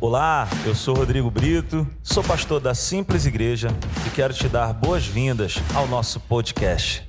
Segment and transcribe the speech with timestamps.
[0.00, 3.66] Olá, eu sou Rodrigo Brito, sou pastor da Simples Igreja
[4.06, 7.02] e quero te dar boas-vindas ao nosso podcast.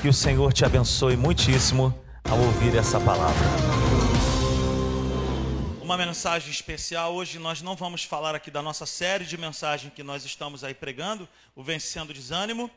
[0.00, 3.44] Que o Senhor te abençoe muitíssimo ao ouvir essa palavra.
[5.82, 7.12] Uma mensagem especial.
[7.12, 10.74] Hoje nós não vamos falar aqui da nossa série de mensagens que nós estamos aí
[10.74, 12.70] pregando, o Vencendo o Desânimo,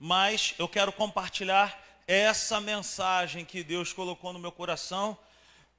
[0.00, 5.16] mas eu quero compartilhar essa mensagem que Deus colocou no meu coração.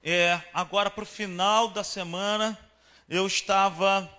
[0.01, 2.57] É, agora para o final da semana,
[3.07, 4.09] eu estava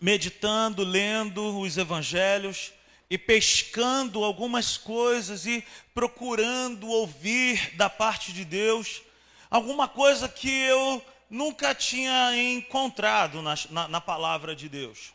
[0.00, 2.72] meditando, lendo os evangelhos
[3.08, 9.02] e pescando algumas coisas e procurando ouvir da parte de Deus
[9.48, 15.12] alguma coisa que eu nunca tinha encontrado na, na, na, palavra de Deus.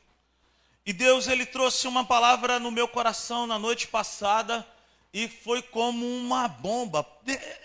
[0.85, 4.65] E Deus ele trouxe uma palavra no meu coração na noite passada
[5.13, 7.05] e foi como uma bomba.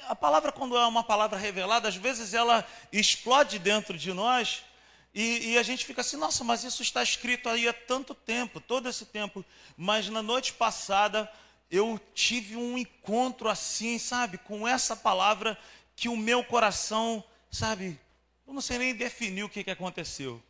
[0.09, 4.65] A palavra quando é uma palavra revelada, às vezes ela explode dentro de nós
[5.19, 8.61] e, e, a gente fica assim, nossa, mas isso está escrito aí há tanto tempo,
[8.61, 9.43] todo esse tempo.
[9.75, 11.27] Mas na noite passada
[11.71, 15.59] eu tive um encontro assim, sabe, com essa palavra
[15.97, 17.99] que o meu coração, sabe,
[18.47, 20.43] eu não sei nem definir o que, que aconteceu,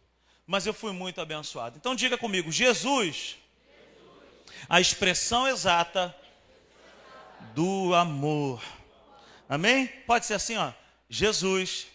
[0.44, 1.76] mas eu fui muito abençoado.
[1.76, 3.36] Então diga comigo, Jesus,
[4.68, 6.12] a expressão exata
[7.54, 8.60] do amor.
[9.48, 9.86] Amém?
[10.08, 10.72] Pode ser assim, ó.
[11.08, 11.86] Jesus,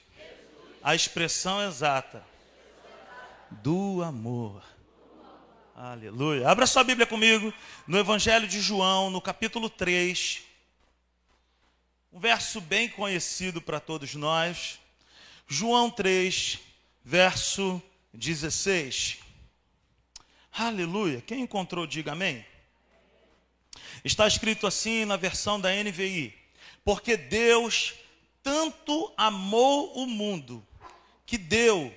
[0.82, 2.31] a expressão exata
[3.52, 4.64] do amor.
[5.76, 6.48] Aleluia.
[6.48, 7.54] Abra sua Bíblia comigo
[7.86, 10.44] no Evangelho de João, no capítulo 3.
[12.14, 14.80] Um verso bem conhecido para todos nós.
[15.48, 16.60] João 3,
[17.04, 17.82] verso
[18.14, 19.20] 16.
[20.54, 21.22] Aleluia.
[21.22, 22.46] Quem encontrou, diga amém.
[24.04, 26.34] Está escrito assim na versão da NVI:
[26.86, 27.96] Porque Deus
[28.42, 30.66] tanto amou o mundo
[31.26, 31.94] que deu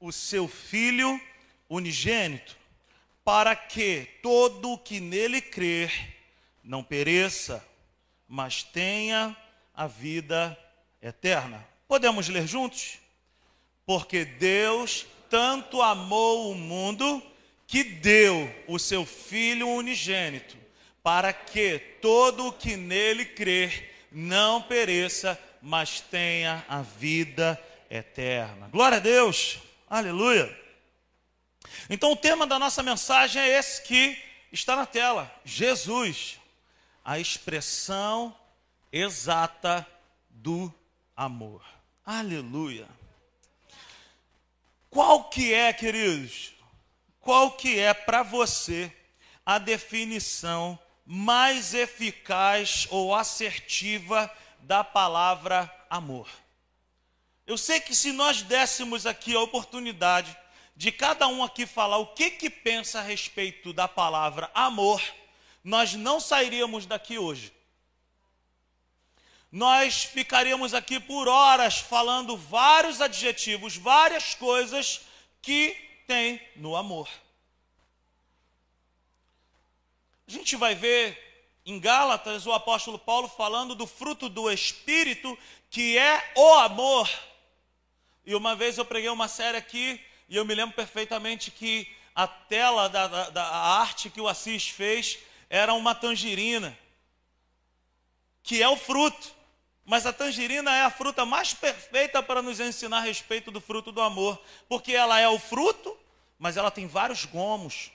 [0.00, 1.20] o seu Filho
[1.68, 2.56] unigênito,
[3.22, 6.16] para que todo o que nele crer
[6.64, 7.64] não pereça,
[8.26, 9.36] mas tenha
[9.74, 10.58] a vida
[11.02, 11.66] eterna.
[11.86, 12.98] Podemos ler juntos?
[13.84, 17.22] Porque Deus tanto amou o mundo
[17.66, 20.56] que deu o seu Filho unigênito,
[21.02, 28.68] para que todo o que nele crer não pereça, mas tenha a vida eterna.
[28.72, 29.69] Glória a Deus!
[29.90, 30.56] Aleluia.
[31.88, 34.16] Então o tema da nossa mensagem é esse que
[34.52, 36.38] está na tela: Jesus,
[37.04, 38.32] a expressão
[38.92, 39.84] exata
[40.28, 40.72] do
[41.16, 41.60] amor.
[42.06, 42.86] Aleluia.
[44.88, 46.52] Qual que é, queridos?
[47.18, 48.92] Qual que é para você
[49.44, 56.28] a definição mais eficaz ou assertiva da palavra amor?
[57.50, 60.38] Eu sei que se nós dessemos aqui a oportunidade
[60.76, 65.02] de cada um aqui falar o que que pensa a respeito da palavra amor,
[65.64, 67.52] nós não sairíamos daqui hoje.
[69.50, 75.00] Nós ficaríamos aqui por horas falando vários adjetivos, várias coisas
[75.42, 77.08] que tem no amor.
[80.28, 85.36] A gente vai ver em Gálatas o apóstolo Paulo falando do fruto do Espírito,
[85.68, 87.10] que é o amor.
[88.24, 92.26] E uma vez eu preguei uma série aqui e eu me lembro perfeitamente que a
[92.26, 96.78] tela da, da, da arte que o Assis fez era uma tangerina,
[98.42, 99.40] que é o fruto.
[99.84, 103.90] Mas a tangerina é a fruta mais perfeita para nos ensinar a respeito do fruto
[103.90, 105.98] do amor, porque ela é o fruto,
[106.38, 107.90] mas ela tem vários gomos.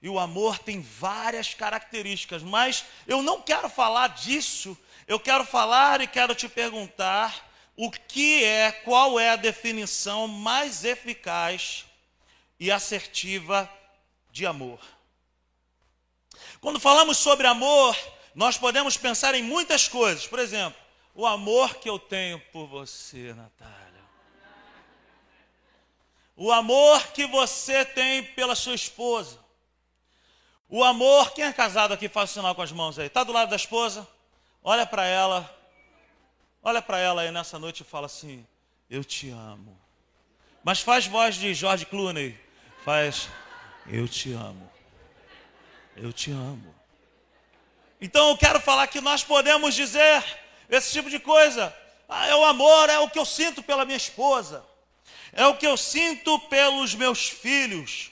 [0.00, 4.78] E o amor tem várias características, mas eu não quero falar disso.
[5.08, 10.84] Eu quero falar e quero te perguntar o que é, qual é a definição mais
[10.84, 11.84] eficaz
[12.58, 13.70] e assertiva
[14.30, 14.80] de amor.
[16.60, 17.96] Quando falamos sobre amor,
[18.34, 20.26] nós podemos pensar em muitas coisas.
[20.26, 20.80] Por exemplo,
[21.14, 23.74] o amor que eu tenho por você, Natália.
[26.36, 29.38] O amor que você tem pela sua esposa.
[30.68, 33.06] O amor, quem é casado aqui, faz o sinal com as mãos aí.
[33.06, 34.08] Está do lado da esposa?
[34.62, 35.63] Olha para ela
[36.66, 38.46] Olha para ela aí nessa noite e fala assim:
[38.88, 39.78] Eu te amo.
[40.62, 42.40] Mas faz voz de George Clooney.
[42.82, 43.28] Faz:
[43.86, 44.72] Eu te amo.
[45.94, 46.74] Eu te amo.
[48.00, 50.24] Então eu quero falar que nós podemos dizer
[50.70, 51.74] esse tipo de coisa.
[52.08, 54.64] Ah, é o amor, é o que eu sinto pela minha esposa.
[55.32, 58.10] É o que eu sinto pelos meus filhos.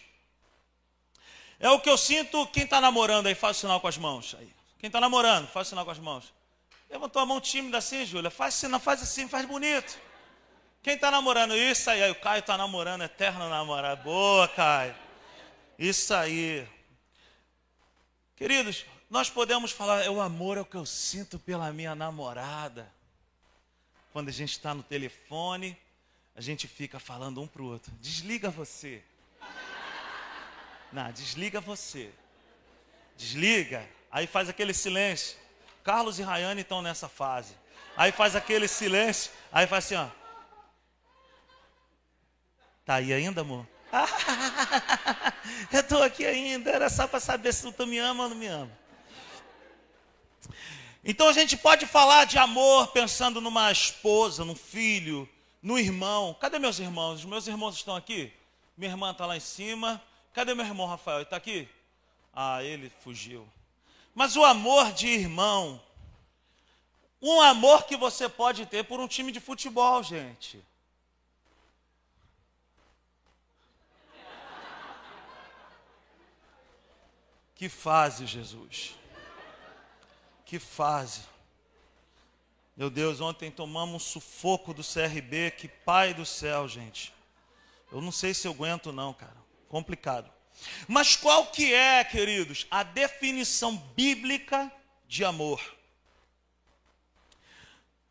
[1.58, 2.46] É o que eu sinto.
[2.49, 4.37] Quem está namorando aí, faz o sinal com as mãos.
[4.38, 4.52] Aí.
[4.78, 6.42] Quem está namorando, faz o sinal com as mãos.
[6.93, 8.31] Levantou a mão tímida assim, Júlia.
[8.31, 9.99] Faz assim, não faz assim, faz bonito.
[10.83, 12.11] Quem está namorando isso aí?
[12.11, 14.03] O Caio está namorando, eterno namorado.
[14.03, 14.94] Boa, Caio.
[15.79, 16.69] Isso aí.
[18.37, 22.93] Queridos, nós podemos falar, é o amor é o que eu sinto pela minha namorada.
[24.12, 25.75] Quando a gente está no telefone,
[26.37, 27.91] a gente fica falando um para o outro.
[28.03, 29.03] Desliga você.
[30.93, 32.12] Não, desliga você.
[33.17, 33.88] Desliga.
[34.11, 35.42] Aí faz aquele silêncio.
[35.82, 37.55] Carlos e Rayane estão nessa fase.
[37.96, 39.31] Aí faz aquele silêncio.
[39.50, 40.08] Aí faz assim, ó.
[42.84, 43.67] Tá aí ainda, amor?
[45.73, 46.70] eu estou aqui ainda.
[46.70, 48.70] Era só para saber se tu me ama ou não me ama.
[51.05, 55.28] Então a gente pode falar de amor pensando numa esposa, num filho,
[55.61, 56.37] no irmão.
[56.40, 57.20] Cadê meus irmãos?
[57.20, 58.32] Os meus irmãos estão aqui?
[58.76, 60.02] Minha irmã está lá em cima.
[60.32, 61.19] Cadê meu irmão Rafael?
[61.19, 61.69] Ele está aqui?
[62.32, 63.46] Ah, ele fugiu.
[64.14, 65.81] Mas o amor de irmão,
[67.20, 70.62] um amor que você pode ter por um time de futebol, gente.
[77.55, 78.97] Que fase, Jesus.
[80.44, 81.23] Que fase.
[82.76, 87.14] Meu Deus, ontem tomamos um sufoco do CRB, que pai do céu, gente.
[87.93, 89.37] Eu não sei se eu aguento não, cara.
[89.69, 90.29] Complicado.
[90.87, 94.70] Mas qual que é, queridos, a definição bíblica
[95.06, 95.60] de amor?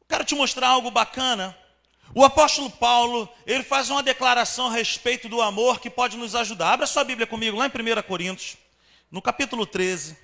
[0.08, 1.58] Quero te mostrar algo bacana.
[2.14, 6.74] O apóstolo Paulo, ele faz uma declaração a respeito do amor que pode nos ajudar.
[6.74, 8.58] Abra sua Bíblia comigo lá em 1 Coríntios,
[9.10, 10.18] no capítulo 13.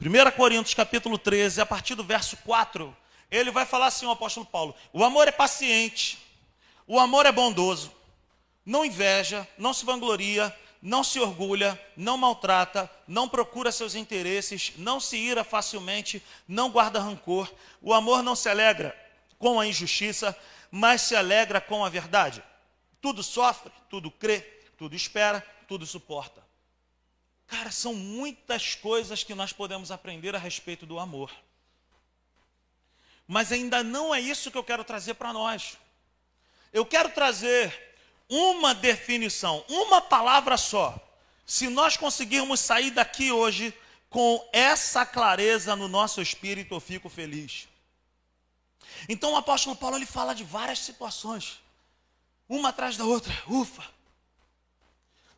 [0.00, 2.96] 1 Coríntios capítulo 13, a partir do verso 4,
[3.30, 6.18] ele vai falar assim, o apóstolo Paulo: o amor é paciente,
[6.86, 7.92] o amor é bondoso,
[8.64, 15.00] não inveja, não se vangloria, não se orgulha, não maltrata, não procura seus interesses, não
[15.00, 17.50] se ira facilmente, não guarda rancor.
[17.80, 18.94] O amor não se alegra
[19.38, 20.36] com a injustiça,
[20.70, 22.42] mas se alegra com a verdade.
[23.00, 24.40] Tudo sofre, tudo crê,
[24.76, 26.44] tudo espera, tudo suporta.
[27.46, 31.30] Cara, são muitas coisas que nós podemos aprender a respeito do amor.
[33.26, 35.78] Mas ainda não é isso que eu quero trazer para nós.
[36.72, 37.93] Eu quero trazer
[38.28, 40.98] uma definição, uma palavra só.
[41.46, 43.74] Se nós conseguirmos sair daqui hoje
[44.08, 47.68] com essa clareza no nosso espírito, eu fico feliz.
[49.08, 51.60] Então o apóstolo Paulo ele fala de várias situações,
[52.48, 53.32] uma atrás da outra.
[53.46, 53.84] Ufa!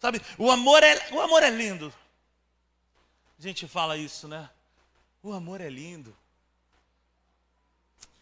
[0.00, 1.92] Sabe, o amor é, o amor é lindo.
[3.38, 4.48] A gente fala isso, né?
[5.22, 6.16] O amor é lindo.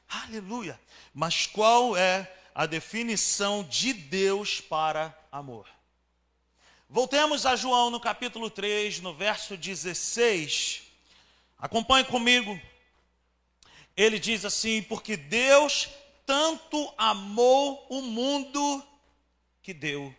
[0.09, 0.81] Aleluia.
[1.13, 5.69] Mas qual é a definição de Deus para amor?
[6.89, 10.83] Voltemos a João no capítulo 3, no verso 16.
[11.59, 12.61] Acompanhe comigo.
[13.97, 15.89] Ele diz assim: Porque Deus
[16.25, 18.83] tanto amou o mundo
[19.63, 20.15] que deu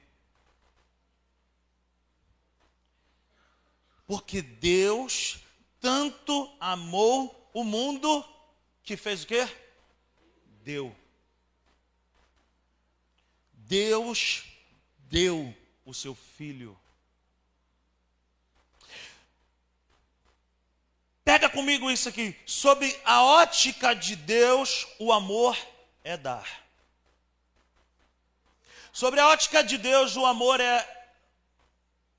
[4.08, 5.40] Porque Deus
[5.80, 8.24] tanto amou o mundo
[8.84, 9.48] que fez o quê?
[10.64, 10.96] Deu.
[13.67, 14.44] Deus
[14.97, 16.79] deu o seu filho.
[21.23, 22.38] Pega comigo isso aqui.
[22.45, 25.57] Sob a ótica de Deus, o amor
[26.03, 26.63] é dar.
[28.93, 31.07] Sobre a ótica de Deus, o amor é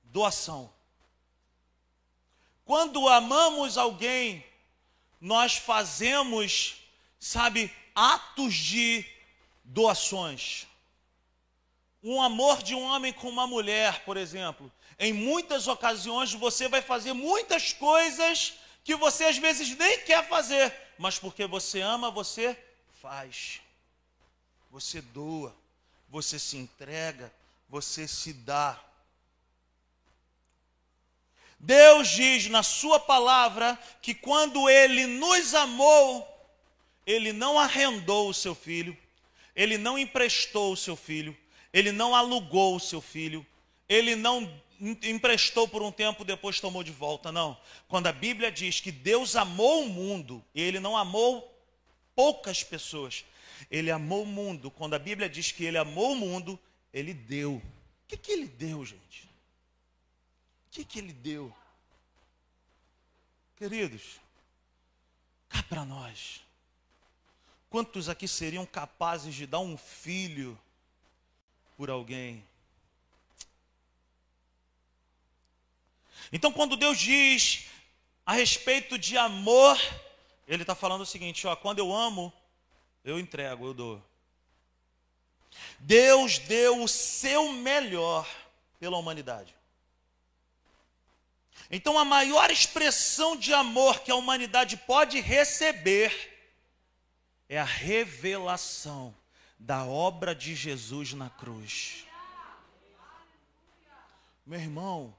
[0.03, 0.71] doação.
[2.65, 4.45] Quando amamos alguém,
[5.21, 6.83] nós fazemos,
[7.17, 9.05] sabe, atos de
[9.63, 10.67] doações.
[12.03, 14.71] Um amor de um homem com uma mulher, por exemplo.
[14.99, 20.73] Em muitas ocasiões você vai fazer muitas coisas que você às vezes nem quer fazer,
[20.97, 22.57] mas porque você ama, você
[23.01, 23.61] faz.
[24.71, 25.55] Você doa,
[26.09, 27.31] você se entrega,
[27.69, 28.79] você se dá.
[31.59, 36.25] Deus diz na Sua palavra que quando Ele nos amou,
[37.05, 38.95] Ele não arrendou o seu filho,
[39.55, 41.35] Ele não emprestou o seu filho,
[41.73, 43.45] Ele não alugou o seu filho,
[43.87, 47.31] Ele não emprestou por um tempo, depois tomou de volta.
[47.31, 47.57] Não.
[47.87, 51.53] Quando a Bíblia diz que Deus amou o mundo, Ele não amou
[52.15, 53.25] poucas pessoas,
[53.69, 54.71] Ele amou o mundo.
[54.71, 56.59] Quando a Bíblia diz que Ele amou o mundo,
[56.93, 57.55] Ele deu.
[57.55, 59.27] O que, que Ele deu, gente?
[60.67, 61.53] O que, que ele deu?
[63.55, 64.19] Queridos,
[65.49, 66.41] cá para nós.
[67.69, 70.57] Quantos aqui seriam capazes de dar um filho
[71.77, 72.43] por alguém?
[76.33, 77.67] Então, quando Deus diz
[78.25, 79.79] a respeito de amor,
[80.47, 82.33] Ele está falando o seguinte: ó, quando eu amo,
[83.05, 84.03] eu entrego, eu dou.
[85.79, 88.27] Deus deu o seu melhor
[88.79, 89.55] pela humanidade.
[91.69, 96.33] Então, a maior expressão de amor que a humanidade pode receber
[97.47, 99.15] é a revelação
[99.59, 102.05] da obra de Jesus na cruz.
[104.45, 105.15] Meu irmão,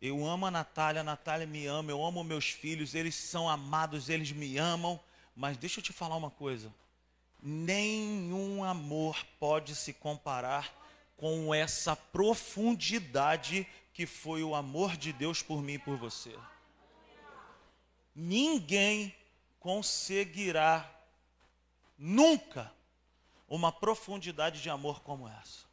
[0.00, 4.08] eu amo a Natália, a Natália me ama, eu amo meus filhos, eles são amados,
[4.08, 4.98] eles me amam,
[5.34, 6.72] mas deixa eu te falar uma coisa:
[7.42, 10.74] nenhum amor pode se comparar
[11.16, 16.36] com essa profundidade que foi o amor de Deus por mim e por você.
[18.14, 19.14] Ninguém
[19.58, 20.90] conseguirá
[21.98, 22.75] nunca
[23.48, 25.66] uma profundidade de amor como essa.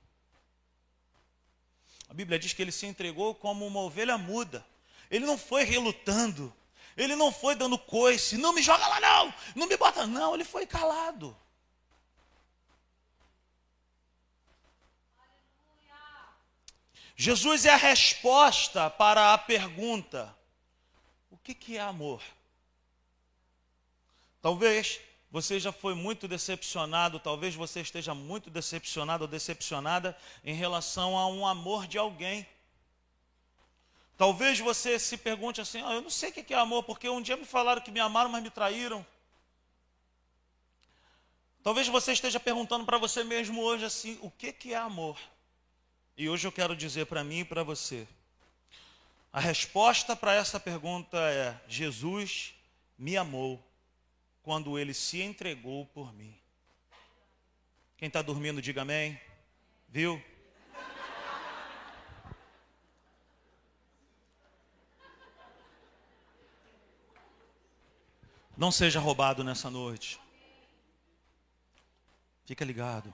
[2.10, 4.66] A Bíblia diz que ele se entregou como uma ovelha muda.
[5.10, 6.54] Ele não foi relutando.
[6.96, 8.38] Ele não foi dando coice.
[8.38, 9.34] Não me joga lá, não.
[9.56, 10.36] Não me bota, não.
[10.36, 11.36] Ele foi calado.
[17.16, 20.36] Jesus é a resposta para a pergunta:
[21.32, 22.22] o que, que é amor?
[24.42, 25.00] Talvez
[25.34, 31.26] você já foi muito decepcionado, talvez você esteja muito decepcionado ou decepcionada em relação a
[31.26, 32.46] um amor de alguém.
[34.16, 37.20] Talvez você se pergunte assim: oh, eu não sei o que é amor, porque um
[37.20, 39.04] dia me falaram que me amaram, mas me traíram.
[41.64, 45.18] Talvez você esteja perguntando para você mesmo hoje assim: o que é amor?
[46.16, 48.08] E hoje eu quero dizer para mim e para você:
[49.32, 52.54] a resposta para essa pergunta é: Jesus
[53.00, 53.73] me amou
[54.44, 56.38] quando ele se entregou por mim.
[57.98, 59.20] Quem está dormindo, diga amém.
[59.88, 60.22] Viu?
[68.56, 70.20] Não seja roubado nessa noite.
[72.46, 73.14] Fica ligado.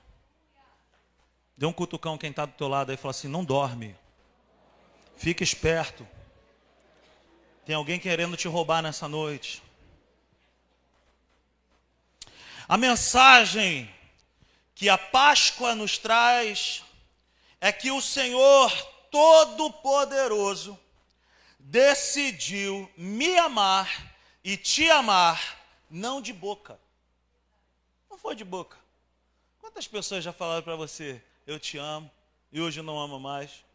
[1.56, 3.96] Dê um cutucão quem está do teu lado aí e fala assim: não dorme.
[5.16, 6.08] Fica esperto.
[7.66, 9.62] Tem alguém querendo te roubar nessa noite.
[12.70, 13.90] A mensagem
[14.76, 16.84] que a Páscoa nos traz
[17.60, 18.72] é que o Senhor
[19.10, 20.80] Todo-Poderoso
[21.58, 25.60] decidiu me amar e te amar,
[25.90, 26.80] não de boca.
[28.08, 28.78] Não foi de boca.
[29.60, 32.12] Quantas pessoas já falaram para você, eu te amo,
[32.52, 33.66] e hoje não ama mais?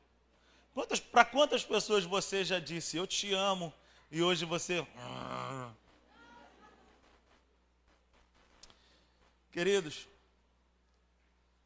[1.11, 3.75] Para quantas pessoas você já disse, eu te amo,
[4.09, 4.87] e hoje você.
[9.55, 10.09] Queridos,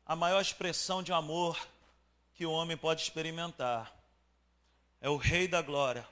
[0.04, 1.58] a maior expressão de amor
[2.34, 3.96] que o homem pode experimentar
[5.00, 6.06] é o Rei da Glória,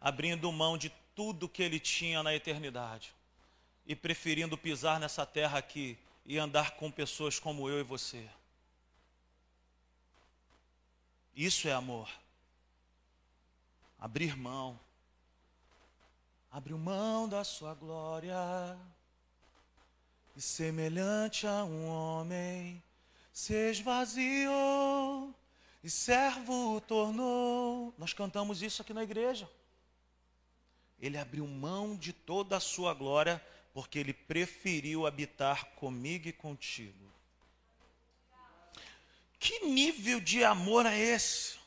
[0.00, 3.14] abrindo mão de tudo que ele tinha na eternidade
[3.84, 8.26] e preferindo pisar nessa terra aqui e andar com pessoas como eu e você.
[11.36, 12.08] Isso é amor.
[13.98, 14.80] Abrir mão.
[16.50, 18.34] Abriu mão da sua glória
[20.34, 22.82] e semelhante a um homem
[23.32, 25.34] se esvaziou
[25.82, 27.94] e servo tornou.
[27.98, 29.48] Nós cantamos isso aqui na igreja.
[31.00, 37.10] Ele abriu mão de toda a sua glória porque ele preferiu habitar comigo e contigo.
[39.38, 41.61] Que nível de amor é esse?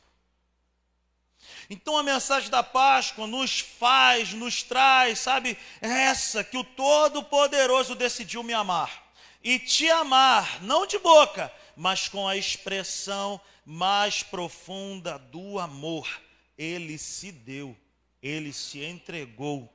[1.68, 8.42] Então a mensagem da Páscoa nos faz, nos traz, sabe, essa que o Todo-Poderoso decidiu
[8.42, 9.04] me amar.
[9.42, 16.08] E te amar, não de boca, mas com a expressão mais profunda do amor.
[16.56, 17.76] Ele se deu,
[18.22, 19.72] ele se entregou.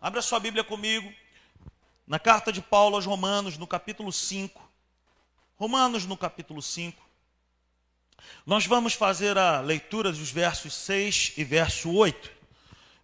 [0.00, 1.12] Abra sua Bíblia comigo,
[2.06, 4.62] na carta de Paulo aos Romanos, no capítulo 5.
[5.56, 7.05] Romanos, no capítulo 5.
[8.44, 12.30] Nós vamos fazer a leitura dos versos 6 e verso 8.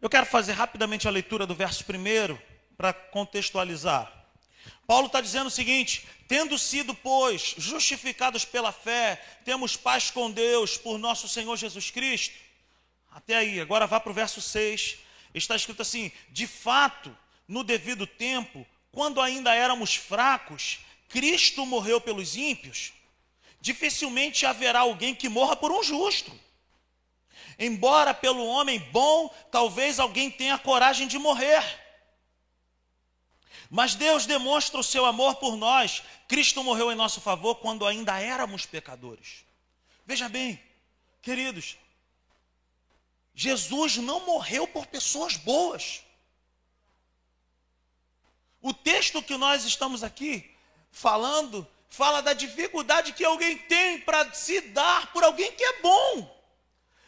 [0.01, 2.39] Eu quero fazer rapidamente a leitura do verso 1
[2.77, 4.13] para contextualizar.
[4.87, 10.77] Paulo está dizendo o seguinte: tendo sido, pois, justificados pela fé, temos paz com Deus
[10.77, 12.35] por nosso Senhor Jesus Cristo.
[13.11, 14.99] Até aí, agora vá para o verso 6.
[15.35, 17.17] Está escrito assim: de fato,
[17.47, 22.93] no devido tempo, quando ainda éramos fracos, Cristo morreu pelos ímpios
[23.63, 26.33] dificilmente haverá alguém que morra por um justo.
[27.57, 31.63] Embora pelo homem bom, talvez alguém tenha coragem de morrer.
[33.71, 36.03] Mas Deus demonstra o seu amor por nós.
[36.27, 39.45] Cristo morreu em nosso favor quando ainda éramos pecadores.
[40.05, 40.61] Veja bem,
[41.23, 41.77] queridos,
[43.33, 46.03] Jesus não morreu por pessoas boas.
[48.61, 50.53] O texto que nós estamos aqui
[50.91, 56.43] falando, fala da dificuldade que alguém tem para se dar por alguém que é bom.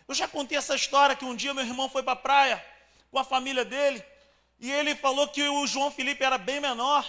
[0.07, 2.65] Eu já contei essa história que um dia meu irmão foi para a praia
[3.11, 4.05] com a família dele
[4.61, 7.03] e ele falou que o João Felipe era bem menor.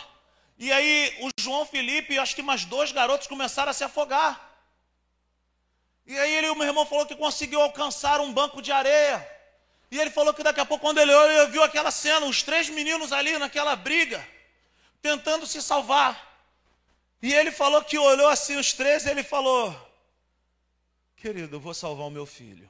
[0.57, 4.39] E aí o João Felipe e acho que mais dois garotos começaram a se afogar.
[6.05, 9.29] E aí ele, o meu irmão falou que conseguiu alcançar um banco de areia.
[9.91, 12.41] E ele falou que daqui a pouco, quando ele olhou, ele viu aquela cena, os
[12.41, 14.25] três meninos ali naquela briga,
[15.01, 16.34] tentando se salvar.
[17.21, 19.73] E ele falou que olhou assim os três e ele falou:
[21.15, 22.69] Querido, eu vou salvar o meu filho.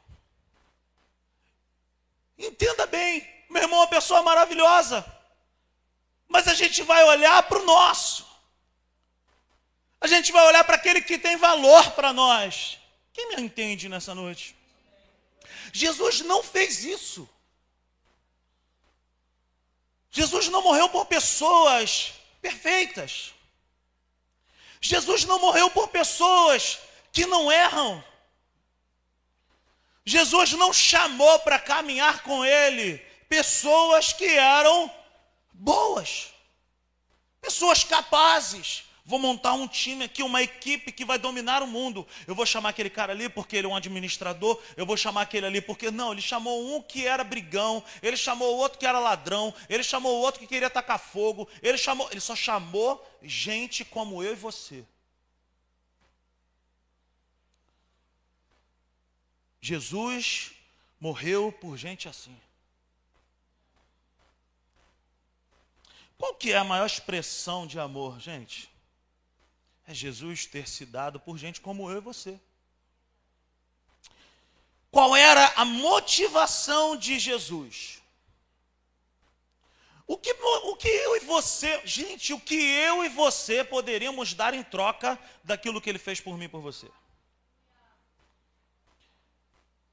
[2.38, 5.06] Entenda bem, meu irmão é uma pessoa maravilhosa,
[6.28, 8.26] mas a gente vai olhar para o nosso,
[10.00, 12.80] a gente vai olhar para aquele que tem valor para nós.
[13.14, 14.56] Quem me entende nessa noite?
[15.72, 17.30] Jesus não fez isso.
[20.12, 23.35] Jesus não morreu por pessoas perfeitas.
[24.82, 26.80] Jesus não morreu por pessoas
[27.12, 28.04] que não erram.
[30.06, 34.94] Jesus não chamou para caminhar com ele pessoas que eram
[35.52, 36.28] boas,
[37.42, 42.08] pessoas capazes, Vou montar um time aqui, uma equipe que vai dominar o mundo.
[42.26, 44.60] Eu vou chamar aquele cara ali porque ele é um administrador.
[44.76, 45.92] Eu vou chamar aquele ali porque.
[45.92, 47.84] Não, ele chamou um que era brigão.
[48.02, 49.54] Ele chamou o outro que era ladrão.
[49.70, 51.48] Ele chamou o outro que queria tacar fogo.
[51.62, 54.84] Ele, chamou, ele só chamou gente como eu e você.
[59.62, 60.52] Jesus
[61.00, 62.36] morreu por gente assim.
[66.18, 68.74] Qual que é a maior expressão de amor, gente?
[69.88, 72.40] É Jesus ter se dado por gente como eu e você.
[74.90, 78.02] Qual era a motivação de Jesus?
[80.08, 84.54] O que, o que eu e você, gente, o que eu e você poderíamos dar
[84.54, 86.90] em troca daquilo que ele fez por mim e por você?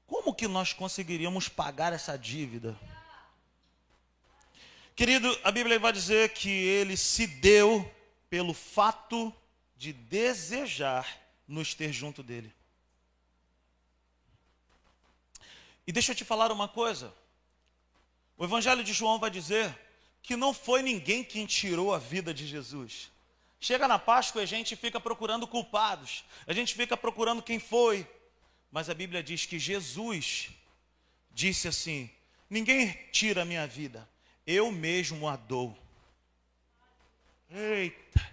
[0.05, 2.79] Como que nós conseguiríamos pagar essa dívida?
[4.95, 7.91] Querido, a Bíblia vai dizer que ele se deu
[8.29, 9.33] pelo fato
[9.83, 11.05] de desejar
[11.45, 12.53] nos ter junto dele.
[15.85, 17.13] E deixa eu te falar uma coisa.
[18.37, 19.77] O Evangelho de João vai dizer
[20.21, 23.11] que não foi ninguém quem tirou a vida de Jesus.
[23.59, 28.07] Chega na Páscoa e a gente fica procurando culpados, a gente fica procurando quem foi.
[28.71, 30.49] Mas a Bíblia diz que Jesus
[31.29, 32.09] disse assim:
[32.49, 34.09] Ninguém tira a minha vida,
[34.47, 35.77] eu mesmo a dou.
[37.51, 38.32] Eita!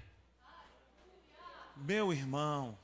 [1.81, 2.79] Meu irmão,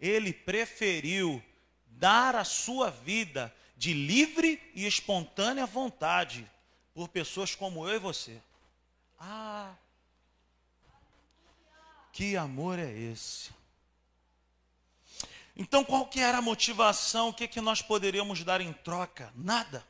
[0.00, 1.42] ele preferiu
[1.86, 6.48] dar a sua vida de livre e espontânea vontade
[6.94, 8.40] por pessoas como eu e você.
[9.18, 9.74] Ah,
[12.12, 13.50] que amor é esse?
[15.56, 17.28] Então, qual que era a motivação?
[17.28, 19.32] O que, que nós poderíamos dar em troca?
[19.34, 19.86] Nada.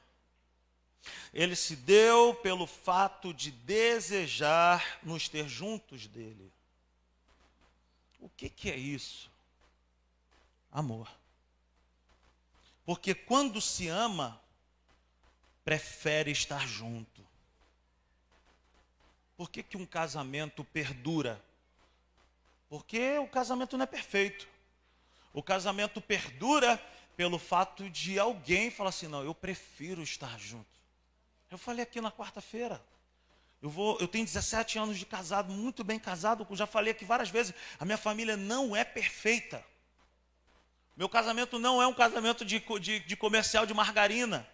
[1.33, 6.53] Ele se deu pelo fato de desejar nos ter juntos dele.
[8.23, 9.29] O que, que é isso?
[10.71, 11.11] Amor.
[12.87, 14.41] Porque quando se ama,
[15.65, 17.27] prefere estar junto.
[19.37, 21.45] Por que, que um casamento perdura?
[22.69, 24.47] Porque o casamento não é perfeito.
[25.35, 26.79] O casamento perdura
[27.17, 30.81] pelo fato de alguém falar assim: não, eu prefiro estar junto.
[31.51, 32.81] Eu falei aqui na quarta-feira.
[33.63, 37.31] Eu, vou, eu tenho 17 anos de casado, muito bem casado, já falei aqui várias
[37.31, 37.55] vezes.
[37.79, 39.65] A minha família não é perfeita.
[40.97, 44.47] Meu casamento não é um casamento de, de, de comercial de margarina.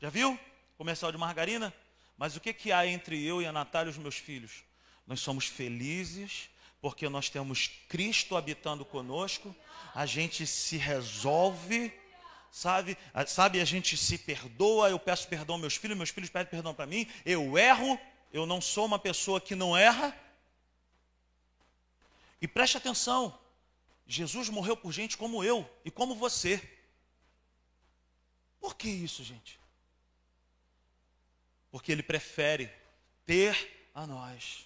[0.00, 0.38] Já viu?
[0.78, 1.74] Comercial de margarina?
[2.16, 4.62] Mas o que, que há entre eu e a Natália e os meus filhos?
[5.06, 6.48] Nós somos felizes
[6.80, 9.56] porque nós temos Cristo habitando conosco,
[9.94, 11.90] a gente se resolve,
[12.54, 12.96] sabe?
[13.26, 16.72] Sabe, a gente se perdoa, eu peço perdão aos meus filhos, meus filhos pedem perdão
[16.72, 17.98] para mim, eu erro,
[18.32, 20.16] eu não sou uma pessoa que não erra.
[22.40, 23.36] E preste atenção,
[24.06, 26.62] Jesus morreu por gente como eu e como você.
[28.60, 29.58] Por que isso, gente?
[31.72, 32.70] Porque ele prefere
[33.26, 34.64] ter a nós.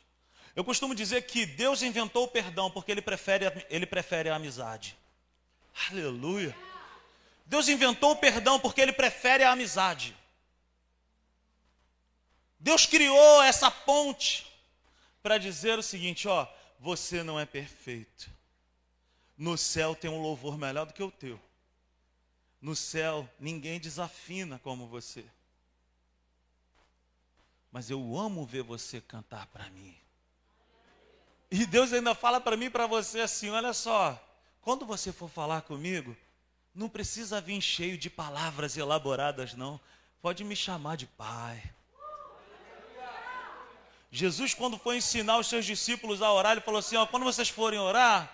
[0.54, 4.94] Eu costumo dizer que Deus inventou o perdão porque ele prefere, ele prefere a amizade.
[5.90, 6.54] Aleluia.
[7.48, 10.14] Deus inventou o perdão porque ele prefere a amizade.
[12.60, 14.46] Deus criou essa ponte
[15.22, 16.46] para dizer o seguinte: ó,
[16.78, 18.30] você não é perfeito.
[19.36, 21.40] No céu tem um louvor melhor do que o teu.
[22.60, 25.24] No céu ninguém desafina como você.
[27.72, 29.96] Mas eu amo ver você cantar para mim.
[31.50, 34.22] E Deus ainda fala para mim e para você assim: olha só,
[34.60, 36.14] quando você for falar comigo,
[36.78, 39.80] não precisa vir cheio de palavras elaboradas, não.
[40.22, 41.60] Pode me chamar de pai.
[44.12, 47.48] Jesus, quando foi ensinar os seus discípulos a orar, ele falou assim: ó, quando vocês
[47.48, 48.32] forem orar,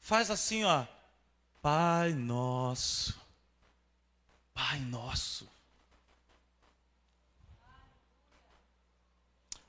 [0.00, 0.86] faz assim, ó,
[1.60, 3.20] Pai nosso,
[4.54, 5.50] Pai nosso.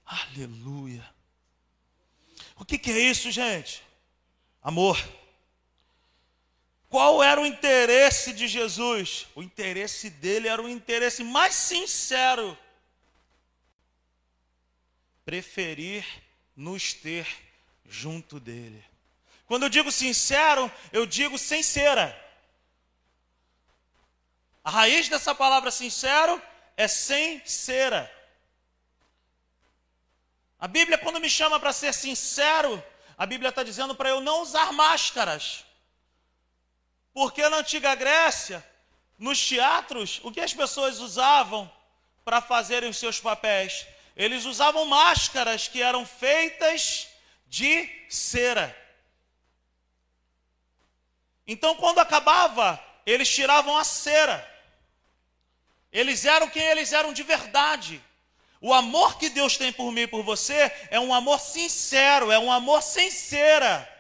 [0.06, 1.04] Aleluia.
[2.56, 3.84] O que, que é isso, gente?
[4.62, 4.97] Amor.
[6.89, 9.28] Qual era o interesse de Jesus?
[9.36, 12.58] O interesse dele era o interesse mais sincero.
[15.23, 16.04] Preferir
[16.56, 17.28] nos ter
[17.86, 18.84] junto dele.
[19.45, 22.15] Quando eu digo sincero, eu digo sem cera.
[24.63, 26.41] A raiz dessa palavra sincero
[26.75, 28.12] é sem cera.
[30.60, 32.84] A Bíblia, quando me chama para ser sincero,
[33.15, 35.68] a Bíblia está dizendo para eu não usar máscaras.
[37.19, 38.65] Porque na antiga Grécia,
[39.17, 41.69] nos teatros, o que as pessoas usavam
[42.23, 43.86] para fazerem os seus papéis?
[44.15, 47.10] Eles usavam máscaras que eram feitas
[47.45, 48.73] de cera.
[51.45, 54.49] Então, quando acabava, eles tiravam a cera.
[55.91, 58.01] Eles eram quem eles eram de verdade.
[58.62, 62.39] O amor que Deus tem por mim e por você é um amor sincero, é
[62.39, 63.99] um amor sincera.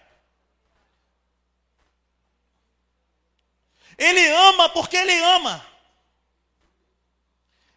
[3.99, 5.65] Ele ama porque ele ama.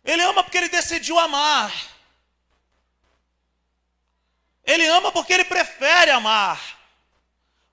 [0.05, 1.73] Ele ama porque ele decidiu amar.
[4.65, 6.79] Ele ama porque ele prefere amar.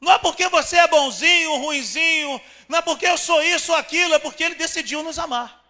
[0.01, 4.15] Não é porque você é bonzinho, ruinzinho, não é porque eu sou isso ou aquilo,
[4.15, 5.63] é porque ele decidiu nos amar.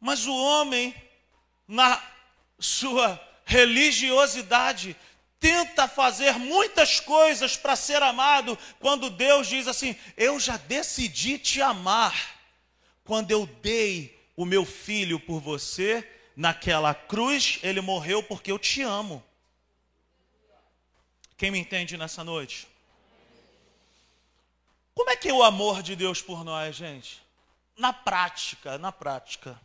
[0.00, 0.94] Mas o homem,
[1.68, 2.02] na
[2.58, 4.96] sua religiosidade,
[5.40, 11.62] tenta fazer muitas coisas para ser amado, quando Deus diz assim: Eu já decidi te
[11.62, 12.14] amar,
[13.02, 18.82] quando eu dei o meu filho por você, naquela cruz, ele morreu porque eu te
[18.82, 19.24] amo.
[21.36, 22.68] Quem me entende nessa noite?
[24.94, 27.22] Como é que é o amor de Deus por nós, gente?
[27.76, 29.58] Na prática, na prática.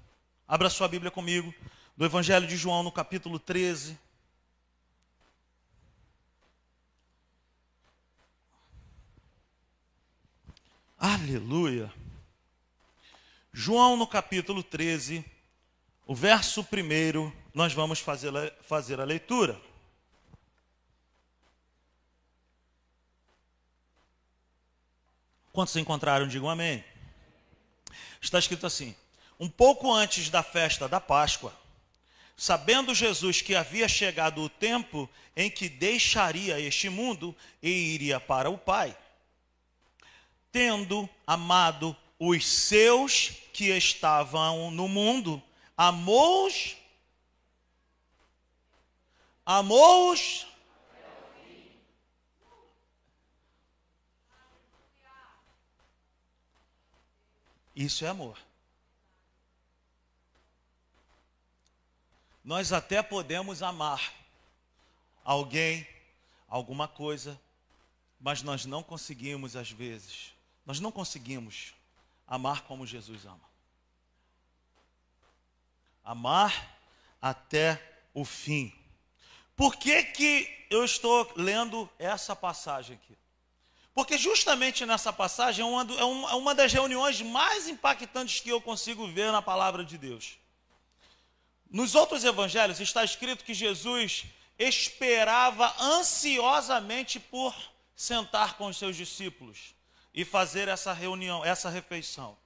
[0.47, 1.53] Abra sua Bíblia comigo,
[1.97, 3.99] do Evangelho de João, no capítulo 13.
[11.07, 11.93] Aleluia.
[13.53, 15.23] João, no capítulo 13,
[16.07, 18.31] o verso primeiro, nós vamos fazer,
[18.63, 19.61] fazer a leitura.
[25.53, 26.83] Quantos encontraram, digam amém.
[28.19, 28.95] Está escrito assim:
[29.39, 31.53] um pouco antes da festa da Páscoa,
[32.35, 38.49] sabendo Jesus que havia chegado o tempo em que deixaria este mundo e iria para
[38.49, 38.97] o Pai,
[40.55, 45.43] tendo amado os seus que estavam no mundo,
[45.75, 46.77] amou-os,
[49.45, 50.47] amou-os?
[57.75, 58.39] Isso é amor.
[62.41, 64.13] Nós até podemos amar
[65.21, 65.85] alguém,
[66.47, 67.37] alguma coisa,
[68.21, 70.33] mas nós não conseguimos, às vezes,
[70.65, 71.73] nós não conseguimos
[72.27, 73.49] amar como Jesus ama.
[76.03, 76.77] Amar
[77.21, 77.81] até
[78.13, 78.73] o fim.
[79.55, 83.15] Por que, que eu estou lendo essa passagem aqui?
[83.93, 89.07] Porque justamente nessa passagem é uma, é uma das reuniões mais impactantes que eu consigo
[89.07, 90.37] ver na palavra de Deus.
[91.69, 94.25] Nos outros evangelhos está escrito que Jesus
[94.57, 97.55] esperava ansiosamente por
[97.95, 99.74] sentar com os seus discípulos
[100.15, 102.37] e fazer essa reunião, essa refeição.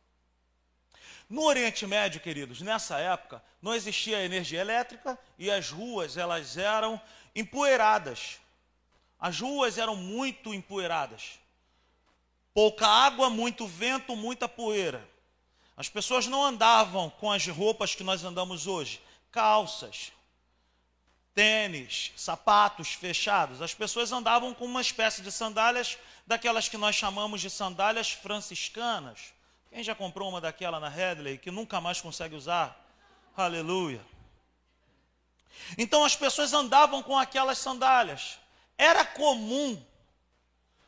[1.29, 6.99] No Oriente Médio, queridos, nessa época, não existia energia elétrica e as ruas elas eram
[7.35, 8.39] empoeiradas.
[9.19, 11.39] As ruas eram muito empoeiradas.
[12.51, 15.07] Pouca água, muito vento, muita poeira.
[15.77, 18.99] As pessoas não andavam com as roupas que nós andamos hoje
[19.31, 20.11] calças,
[21.39, 23.61] tênis, sapatos fechados.
[23.61, 25.97] As pessoas andavam com uma espécie de sandálias,
[26.27, 29.31] daquelas que nós chamamos de sandálias franciscanas.
[29.69, 32.77] Quem já comprou uma daquela na Headley que nunca mais consegue usar?
[33.37, 34.01] Aleluia.
[35.77, 38.37] Então as pessoas andavam com aquelas sandálias.
[38.77, 39.81] Era comum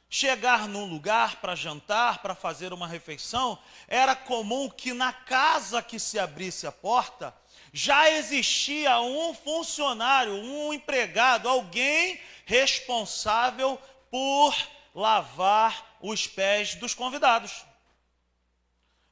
[0.09, 5.97] chegar num lugar para jantar, para fazer uma refeição, era comum que na casa que
[5.97, 7.33] se abrisse a porta,
[7.73, 13.79] já existia um funcionário, um empregado, alguém responsável
[14.09, 14.55] por
[14.93, 17.65] lavar os pés dos convidados.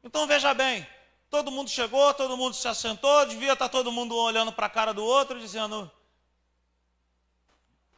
[0.03, 0.85] Então veja bem,
[1.29, 4.93] todo mundo chegou, todo mundo se assentou, devia estar todo mundo olhando para a cara
[4.93, 5.89] do outro, dizendo: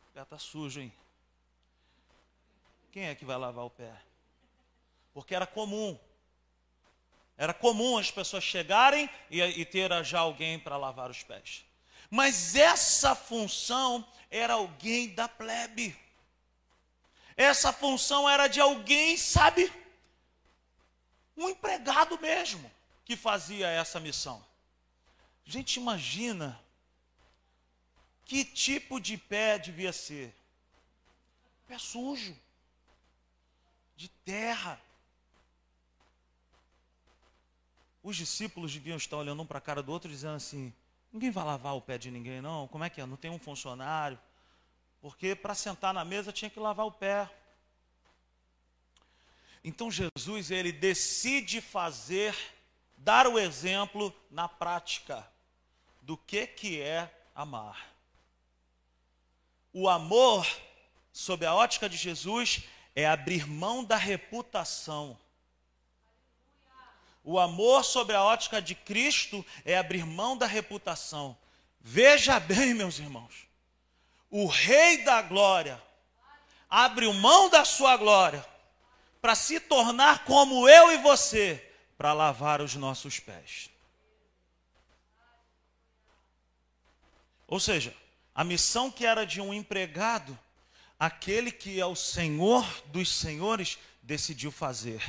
[0.10, 0.93] o pé está sujo, hein?
[2.91, 3.93] Quem é que vai lavar o pé?
[5.13, 5.97] Porque era comum.
[7.38, 11.65] Era comum as pessoas chegarem e, e ter já alguém para lavar os pés.
[12.10, 15.98] Mas essa função era alguém da plebe.
[17.36, 19.72] Essa função era de alguém, sabe?
[21.36, 22.70] Um empregado mesmo
[23.06, 24.46] que fazia essa missão.
[25.46, 26.62] Gente, imagina
[28.26, 30.34] que tipo de pé devia ser?
[31.67, 32.38] Pé sujo,
[33.96, 34.80] de terra.
[38.04, 40.74] Os discípulos deviam estar olhando um para a cara do outro dizendo assim:
[41.12, 42.68] ninguém vai lavar o pé de ninguém, não.
[42.68, 43.06] Como é que é?
[43.06, 44.20] Não tem um funcionário.
[45.02, 47.30] Porque para sentar na mesa tinha que lavar o pé.
[49.64, 52.36] Então Jesus, ele decide fazer,
[52.98, 55.28] dar o exemplo na prática
[56.02, 57.92] do que, que é amar.
[59.72, 60.48] O amor,
[61.14, 62.64] sob a ótica de Jesus,
[62.96, 65.18] é abrir mão da reputação.
[67.23, 71.38] O amor sobre a ótica de Cristo é abrir mão da reputação.
[71.79, 73.47] Veja bem, meus irmãos,
[74.29, 75.81] o Rei da Glória
[76.69, 78.45] abre mão da sua glória
[79.21, 83.69] para se tornar como eu e você, para lavar os nossos pés.
[87.47, 87.95] Ou seja,
[88.34, 90.38] a missão que era de um empregado,
[90.97, 95.03] aquele que é o Senhor dos senhores decidiu fazer.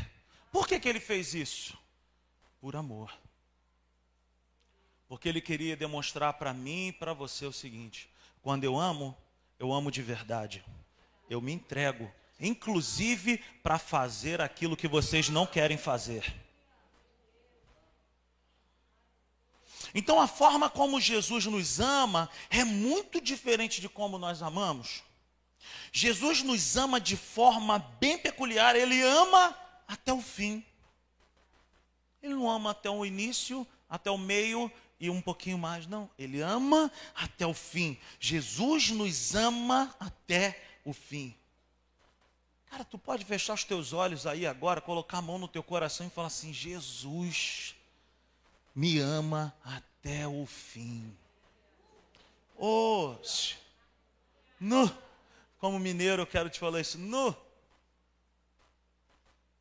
[0.50, 1.78] Por que, que ele fez isso?
[2.62, 3.12] Por amor.
[5.08, 8.08] Porque ele queria demonstrar para mim e para você o seguinte:
[8.40, 9.18] quando eu amo,
[9.58, 10.64] eu amo de verdade.
[11.28, 16.32] Eu me entrego, inclusive para fazer aquilo que vocês não querem fazer.
[19.92, 25.02] Então a forma como Jesus nos ama é muito diferente de como nós amamos.
[25.90, 29.52] Jesus nos ama de forma bem peculiar, ele ama
[29.88, 30.64] até o fim.
[32.22, 36.08] Ele não ama até o início, até o meio e um pouquinho mais, não.
[36.16, 37.98] Ele ama até o fim.
[38.20, 41.34] Jesus nos ama até o fim.
[42.70, 46.06] Cara, tu pode fechar os teus olhos aí agora, colocar a mão no teu coração
[46.06, 47.74] e falar assim: Jesus
[48.74, 51.14] me ama até o fim.
[52.56, 53.16] Oh,
[54.60, 54.90] no,
[55.58, 57.36] como mineiro eu quero te falar isso, no,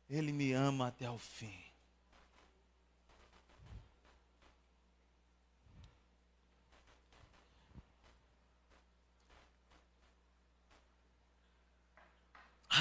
[0.08, 1.61] Ele me ama até o fim.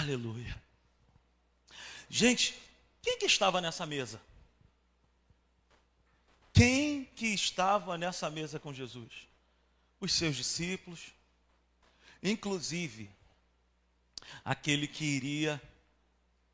[0.01, 0.59] Aleluia.
[2.09, 2.59] Gente,
[3.03, 4.19] quem que estava nessa mesa?
[6.51, 9.27] Quem que estava nessa mesa com Jesus?
[9.99, 11.13] Os seus discípulos,
[12.23, 13.11] inclusive
[14.43, 15.61] aquele que iria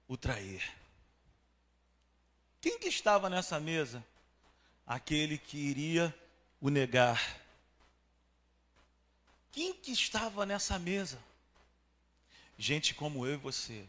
[0.09, 0.61] o trair.
[2.59, 4.05] Quem que estava nessa mesa?
[4.85, 6.13] Aquele que iria
[6.59, 7.39] o negar.
[9.53, 11.17] Quem que estava nessa mesa?
[12.57, 13.87] Gente como eu e você,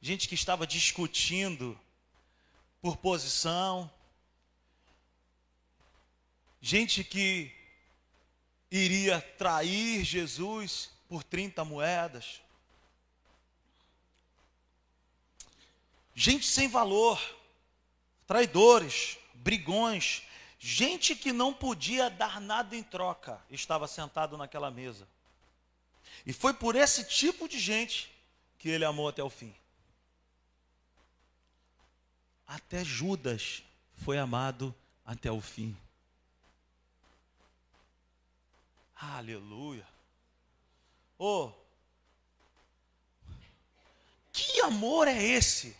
[0.00, 1.78] gente que estava discutindo
[2.80, 3.90] por posição,
[6.60, 7.52] gente que
[8.70, 12.40] iria trair Jesus por 30 moedas,
[16.14, 17.20] gente sem valor,
[18.26, 20.22] traidores, brigões,
[20.58, 25.08] gente que não podia dar nada em troca, estava sentado naquela mesa.
[26.26, 28.10] E foi por esse tipo de gente
[28.58, 29.54] que ele amou até o fim.
[32.46, 33.62] Até Judas
[33.94, 35.76] foi amado até o fim.
[38.94, 39.86] Aleluia.
[41.18, 41.52] Oh,
[44.32, 45.76] que amor é esse?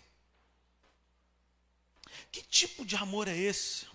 [2.31, 3.87] Que tipo de amor é esse?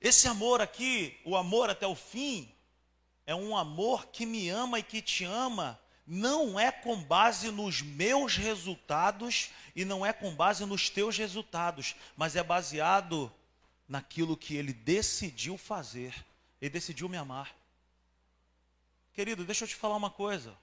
[0.00, 2.52] Esse amor aqui, o amor até o fim,
[3.28, 7.82] é um amor que me ama e que te ama, não é com base nos
[7.82, 13.30] meus resultados e não é com base nos teus resultados, mas é baseado
[13.86, 16.14] naquilo que ele decidiu fazer.
[16.58, 17.54] Ele decidiu me amar.
[19.12, 20.56] Querido, deixa eu te falar uma coisa.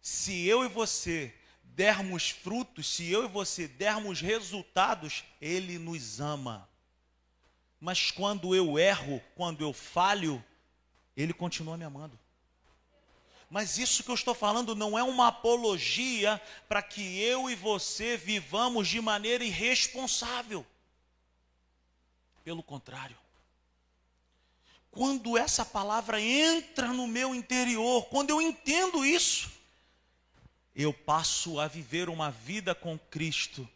[0.00, 6.66] Se eu e você dermos frutos, se eu e você dermos resultados, ele nos ama.
[7.78, 10.42] Mas quando eu erro, quando eu falho,
[11.16, 12.18] Ele continua me amando.
[13.50, 18.16] Mas isso que eu estou falando não é uma apologia para que eu e você
[18.16, 20.66] vivamos de maneira irresponsável.
[22.42, 23.16] Pelo contrário.
[24.90, 29.52] Quando essa palavra entra no meu interior, quando eu entendo isso,
[30.74, 33.68] eu passo a viver uma vida com Cristo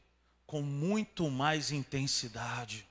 [0.48, 2.87] com muito mais intensidade.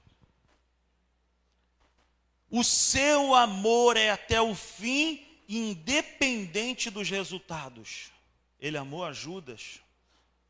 [2.50, 8.12] O seu amor é até o fim, independente dos resultados.
[8.60, 9.82] Ele amou a Judas,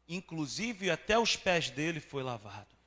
[0.08, 2.78] inclusive até os pés dele foi lavado.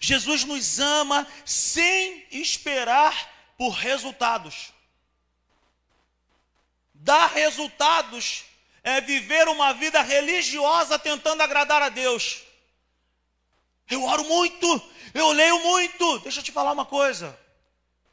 [0.00, 4.72] Jesus nos ama sem esperar por resultados.
[6.94, 8.44] Dar resultados
[8.82, 12.45] é viver uma vida religiosa tentando agradar a Deus.
[13.88, 14.82] Eu oro muito,
[15.14, 16.18] eu leio muito.
[16.20, 17.38] Deixa eu te falar uma coisa.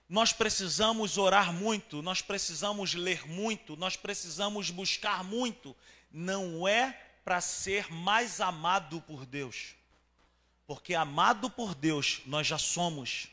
[0.08, 5.76] Nós precisamos orar muito, nós precisamos ler muito, nós precisamos buscar muito.
[6.12, 9.74] Não é para ser mais amado por Deus.
[10.68, 13.28] Porque amado por Deus nós já somos.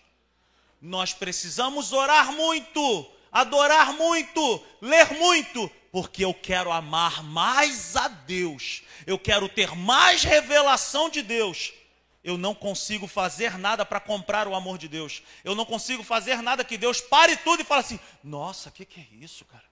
[0.81, 8.83] Nós precisamos orar muito, adorar muito, ler muito, porque eu quero amar mais a Deus,
[9.07, 11.75] eu quero ter mais revelação de Deus.
[12.23, 15.23] Eu não consigo fazer nada para comprar o amor de Deus.
[15.43, 18.85] Eu não consigo fazer nada que Deus pare tudo e fale assim: Nossa, o que,
[18.85, 19.65] que é isso, cara?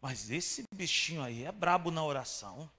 [0.00, 2.70] Mas esse bichinho aí é brabo na oração.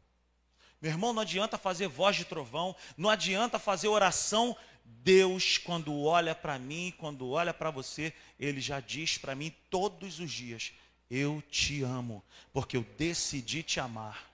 [0.81, 4.55] Meu irmão, não adianta fazer voz de trovão, não adianta fazer oração.
[4.85, 10.19] Deus, quando olha para mim, quando olha para você, Ele já diz para mim todos
[10.19, 10.73] os dias:
[11.09, 14.29] eu te amo, porque eu decidi te amar.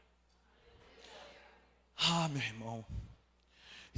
[1.97, 2.85] Ah, meu irmão.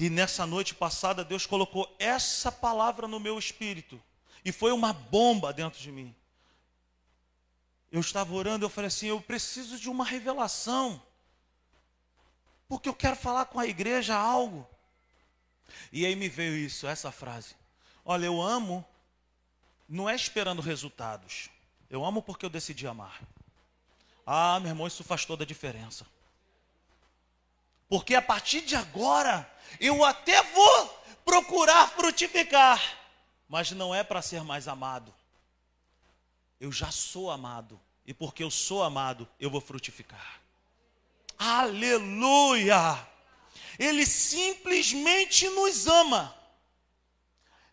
[0.02, 4.02] E nessa noite passada, Deus colocou essa palavra no meu espírito.
[4.44, 6.16] E foi uma bomba dentro de mim.
[7.92, 11.00] Eu estava orando, eu falei assim: eu preciso de uma revelação.
[12.68, 14.68] Porque eu quero falar com a igreja algo.
[15.92, 17.56] E aí me veio isso, essa frase.
[18.04, 18.84] Olha, eu amo,
[19.88, 21.48] não é esperando resultados.
[21.92, 23.22] Eu amo porque eu decidi amar.
[24.26, 26.08] Ah, meu irmão, isso faz toda a diferença.
[27.92, 29.46] Porque a partir de agora,
[29.78, 32.82] eu até vou procurar frutificar,
[33.50, 35.14] mas não é para ser mais amado.
[36.58, 40.40] Eu já sou amado, e porque eu sou amado, eu vou frutificar.
[41.38, 43.06] Aleluia!
[43.78, 46.34] Ele simplesmente nos ama.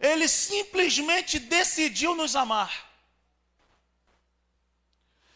[0.00, 2.90] Ele simplesmente decidiu nos amar.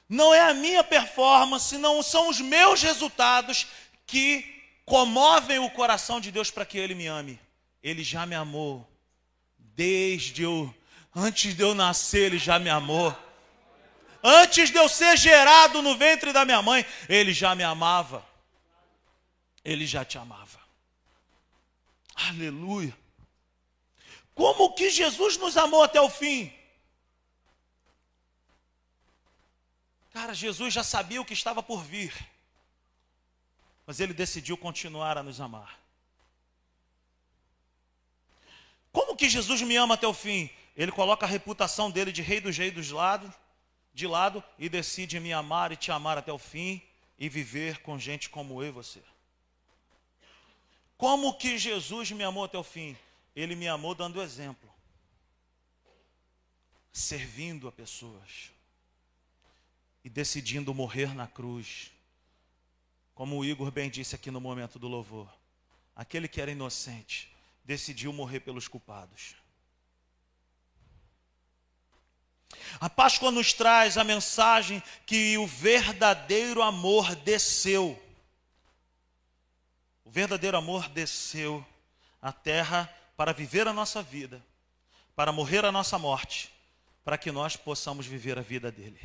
[0.08, 3.68] Não é a minha performance, não são os meus resultados
[4.08, 4.51] que
[4.84, 7.40] comovem o coração de Deus para que Ele me ame.
[7.82, 8.88] Ele já me amou.
[9.58, 10.72] Desde eu,
[11.14, 13.16] antes de eu nascer, Ele já me amou.
[14.22, 18.24] Antes de eu ser gerado no ventre da minha mãe, Ele já me amava.
[19.64, 20.60] Ele já te amava.
[22.14, 22.96] Aleluia.
[24.34, 26.52] Como que Jesus nos amou até o fim?
[30.12, 32.12] Cara, Jesus já sabia o que estava por vir,
[33.92, 35.78] mas ele decidiu continuar a nos amar.
[38.90, 40.48] Como que Jesus me ama até o fim?
[40.74, 43.30] Ele coloca a reputação dele de rei dos reis dos lados,
[43.92, 46.80] de lado e decide me amar e te amar até o fim
[47.18, 49.02] e viver com gente como eu e você.
[50.96, 52.96] Como que Jesus me amou até o fim?
[53.36, 54.72] Ele me amou dando exemplo,
[56.90, 58.52] servindo a pessoas
[60.02, 61.92] e decidindo morrer na cruz.
[63.14, 65.32] Como o Igor bem disse aqui no momento do louvor,
[65.94, 69.36] aquele que era inocente decidiu morrer pelos culpados.
[72.80, 78.00] A Páscoa nos traz a mensagem que o verdadeiro amor desceu.
[80.04, 81.64] O verdadeiro amor desceu
[82.20, 84.44] à terra para viver a nossa vida,
[85.14, 86.52] para morrer a nossa morte,
[87.04, 89.00] para que nós possamos viver a vida dele.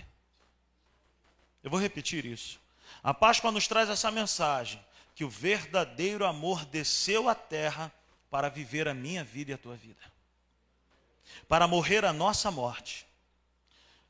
[1.64, 2.60] Eu vou repetir isso.
[3.04, 4.84] A Páscoa nos traz essa mensagem:
[5.16, 7.92] que o verdadeiro amor desceu à terra
[8.30, 10.02] para viver a minha vida e a tua vida,
[11.48, 13.08] para morrer a nossa morte,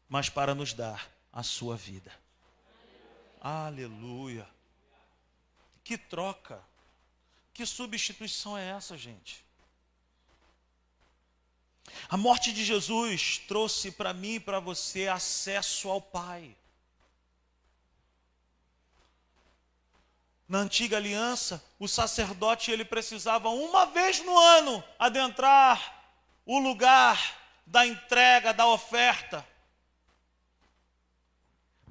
[0.10, 2.12] mas para nos dar a sua vida.
[3.40, 4.48] Aleluia.
[5.84, 6.62] Que troca,
[7.54, 9.46] que substituição é essa, gente?
[12.10, 16.56] A morte de Jesus trouxe para mim e para você acesso ao Pai.
[20.48, 27.36] Na antiga aliança, o sacerdote ele precisava uma vez no ano adentrar o lugar
[27.66, 29.46] da entrega, da oferta.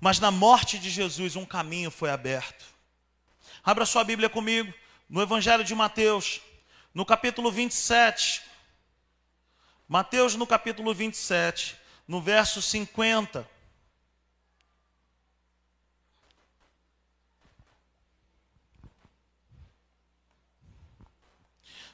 [0.00, 2.64] Mas na morte de Jesus, um caminho foi aberto.
[3.62, 4.72] Abra sua Bíblia comigo,
[5.08, 6.40] no Evangelho de Mateus,
[6.94, 8.42] no capítulo 27.
[9.86, 11.76] Mateus, no capítulo 27,
[12.08, 13.55] no verso 50.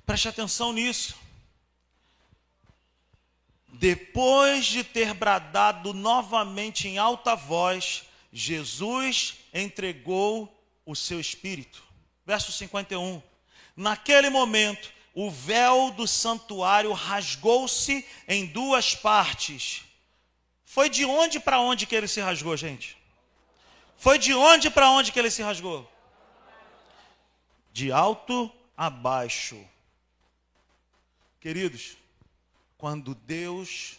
[0.05, 1.17] Preste atenção nisso.
[3.69, 11.83] Depois de ter bradado novamente em alta voz, Jesus entregou o seu espírito.
[12.25, 13.23] Verso 51.
[13.77, 19.83] Naquele momento, o véu do santuário rasgou-se em duas partes.
[20.65, 22.97] Foi de onde para onde que ele se rasgou, gente?
[23.97, 25.91] Foi de onde para onde que ele se rasgou?
[27.73, 29.63] De alto a baixo.
[31.43, 31.97] Queridos,
[32.79, 33.97] quando Deus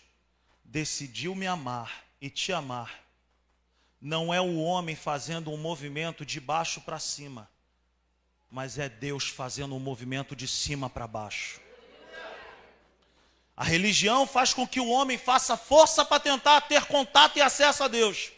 [0.63, 3.03] decidiu me amar e te amar,
[3.99, 7.49] não é o homem fazendo um movimento de baixo para cima,
[8.49, 11.59] mas é Deus fazendo um movimento de cima para baixo.
[13.57, 17.83] A religião faz com que o homem faça força para tentar ter contato e acesso
[17.83, 18.31] a Deus.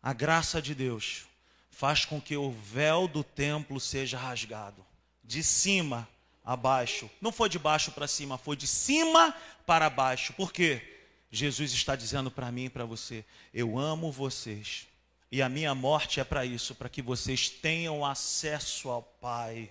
[0.00, 1.24] A graça de Deus
[1.68, 4.86] faz com que o véu do templo seja rasgado
[5.24, 6.08] de cima
[6.44, 7.10] abaixo.
[7.20, 9.34] Não foi de baixo para cima, foi de cima
[9.66, 10.32] para baixo.
[10.32, 10.80] Por quê?
[11.30, 14.86] Jesus está dizendo para mim e para você: eu amo vocês.
[15.30, 19.70] E a minha morte é para isso, para que vocês tenham acesso ao Pai.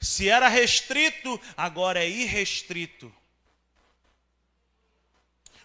[0.00, 3.12] Se era restrito, agora é irrestrito.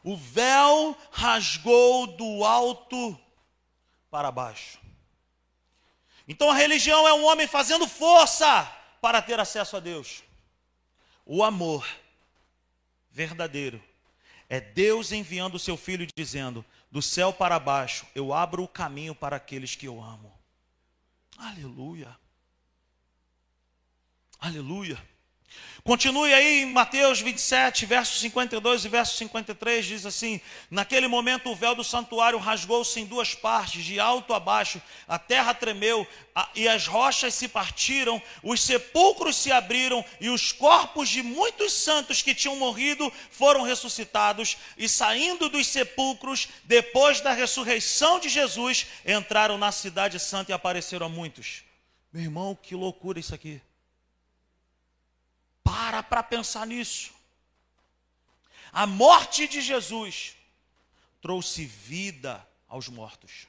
[0.03, 3.17] O véu rasgou do alto
[4.11, 4.77] para baixo.
[6.27, 8.69] Então a religião é um homem fazendo força
[9.01, 10.22] para ter acesso a Deus.
[11.25, 11.87] O amor
[13.11, 13.81] verdadeiro
[14.49, 19.15] é Deus enviando o seu filho dizendo: do céu para baixo, eu abro o caminho
[19.15, 20.31] para aqueles que eu amo.
[21.37, 22.15] Aleluia.
[24.39, 25.12] Aleluia.
[25.83, 30.39] Continue aí em Mateus 27, versos 52 e verso 53, diz assim:
[30.71, 35.19] Naquele momento o véu do santuário rasgou-se em duas partes, de alto a baixo, a
[35.19, 41.09] terra tremeu a, e as rochas se partiram, os sepulcros se abriram e os corpos
[41.09, 48.21] de muitos santos que tinham morrido foram ressuscitados, e saindo dos sepulcros, depois da ressurreição
[48.21, 51.61] de Jesus, entraram na cidade santa e apareceram a muitos.
[52.13, 53.59] Meu irmão, que loucura isso aqui.
[55.63, 57.13] Para para pensar nisso.
[58.71, 60.35] A morte de Jesus
[61.21, 63.47] trouxe vida aos mortos.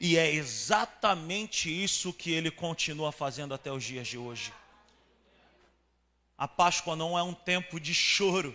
[0.00, 4.52] E é exatamente isso que ele continua fazendo até os dias de hoje.
[6.38, 8.54] A Páscoa não é um tempo de choro.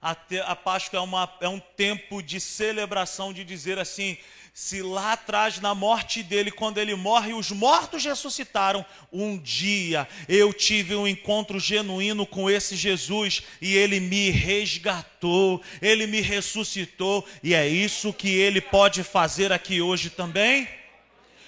[0.00, 4.18] A, te, a Páscoa é, uma, é um tempo de celebração, de dizer assim:
[4.58, 10.50] se lá atrás, na morte dele, quando ele morre, os mortos ressuscitaram, um dia eu
[10.50, 17.52] tive um encontro genuíno com esse Jesus e ele me resgatou, ele me ressuscitou, e
[17.52, 20.66] é isso que ele pode fazer aqui hoje também.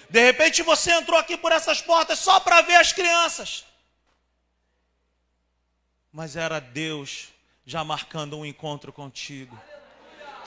[0.07, 3.65] De repente você entrou aqui por essas portas só para ver as crianças,
[6.13, 7.29] mas era Deus
[7.65, 9.59] já marcando um encontro contigo.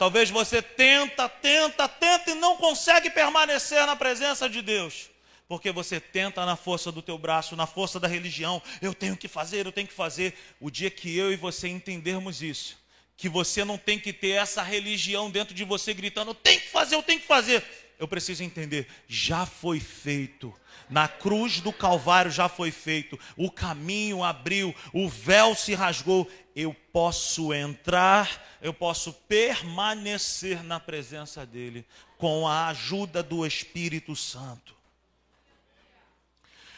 [0.03, 5.09] Talvez você tenta, tenta, tenta e não consegue permanecer na presença de Deus.
[5.47, 8.61] Porque você tenta na força do teu braço, na força da religião.
[8.81, 10.35] Eu tenho que fazer, eu tenho que fazer.
[10.59, 12.77] O dia que eu e você entendermos isso,
[13.17, 16.71] que você não tem que ter essa religião dentro de você gritando, eu tenho que
[16.71, 17.63] fazer, eu tenho que fazer.
[18.03, 20.53] Eu preciso entender, já foi feito.
[20.91, 23.19] Na cruz do Calvário já foi feito.
[23.37, 26.29] O caminho abriu, o véu se rasgou.
[26.57, 28.29] Eu posso entrar
[28.63, 31.85] eu posso permanecer na presença dEle
[32.17, 34.73] com a ajuda do Espírito Santo.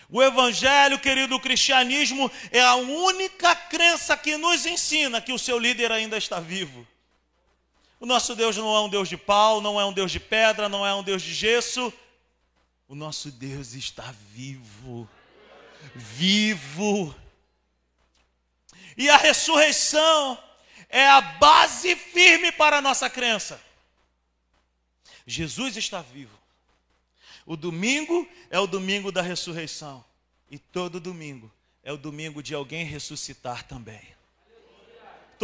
[0.08, 5.58] O Evangelho, querido, o cristianismo é a única crença que nos ensina que o seu
[5.58, 6.86] líder ainda está vivo.
[8.04, 10.68] O nosso Deus não é um Deus de pau, não é um Deus de pedra,
[10.68, 11.90] não é um Deus de gesso.
[12.86, 15.08] O nosso Deus está vivo.
[15.94, 17.14] Vivo.
[18.94, 20.38] E a ressurreição
[20.90, 23.58] é a base firme para a nossa crença.
[25.26, 26.38] Jesus está vivo.
[27.46, 30.04] O domingo é o domingo da ressurreição.
[30.50, 31.50] E todo domingo
[31.82, 34.02] é o domingo de alguém ressuscitar também.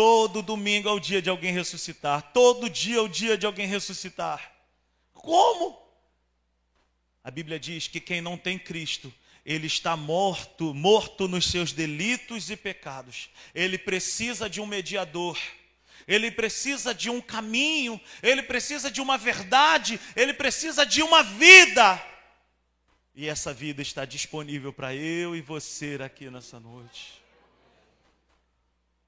[0.01, 2.33] Todo domingo é o dia de alguém ressuscitar.
[2.33, 4.51] Todo dia é o dia de alguém ressuscitar.
[5.13, 5.79] Como?
[7.23, 9.13] A Bíblia diz que quem não tem Cristo,
[9.45, 13.29] ele está morto, morto nos seus delitos e pecados.
[13.55, 15.39] Ele precisa de um mediador.
[16.09, 22.03] Ele precisa de um caminho, ele precisa de uma verdade, ele precisa de uma vida.
[23.15, 27.20] E essa vida está disponível para eu e você aqui nessa noite.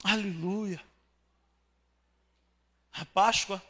[0.02, 0.82] Aleluia.
[2.92, 3.62] A Páscoa,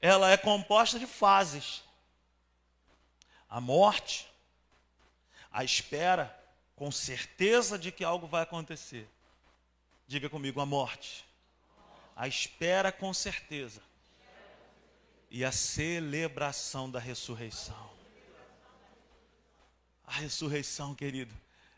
[0.00, 1.82] ela é composta de fases.
[3.48, 4.28] A morte,
[5.50, 6.34] a espera,
[6.76, 9.08] com certeza de que algo vai acontecer.
[10.06, 11.26] Diga comigo, a morte.
[12.14, 13.82] A espera com certeza.
[15.30, 17.90] E a celebração da ressurreição.
[20.06, 21.34] A ressurreição, querido,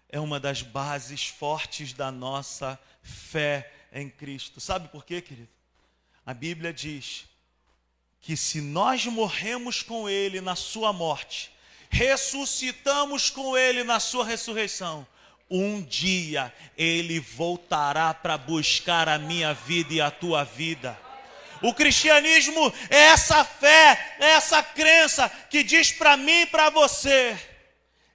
[0.09, 4.61] é uma das bases fortes da nossa fé em Cristo.
[4.61, 5.49] Sabe por quê, querido?
[6.25, 7.25] A Bíblia diz
[8.21, 11.51] que se nós morremos com Ele na Sua morte,
[11.89, 15.07] ressuscitamos com Ele na Sua ressurreição,
[15.51, 20.99] um dia Ele voltará para buscar a minha vida e a tua vida.
[21.63, 27.39] O cristianismo é essa fé, é essa crença que diz para mim e para você: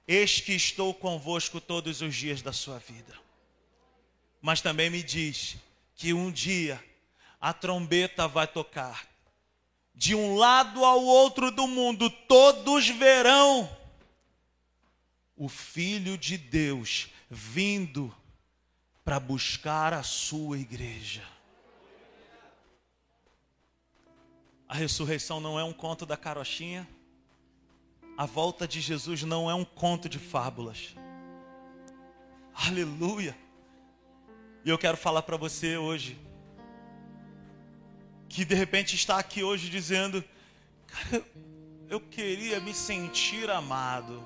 [0.08, 3.14] Eis que estou convosco todos os dias da sua vida.
[4.40, 5.56] Mas também me diz
[5.96, 6.82] que um dia
[7.40, 9.06] a trombeta vai tocar.
[9.94, 13.68] De um lado ao outro do mundo, todos verão
[15.34, 18.14] o Filho de Deus vindo
[19.02, 21.22] para buscar a sua igreja.
[24.68, 26.86] A ressurreição não é um conto da carochinha.
[28.18, 30.94] A volta de Jesus não é um conto de fábulas.
[32.52, 33.36] Aleluia.
[34.66, 36.18] E eu quero falar para você hoje
[38.28, 40.24] que de repente está aqui hoje dizendo:
[40.88, 41.24] Cara,
[41.88, 44.20] eu queria me sentir amado.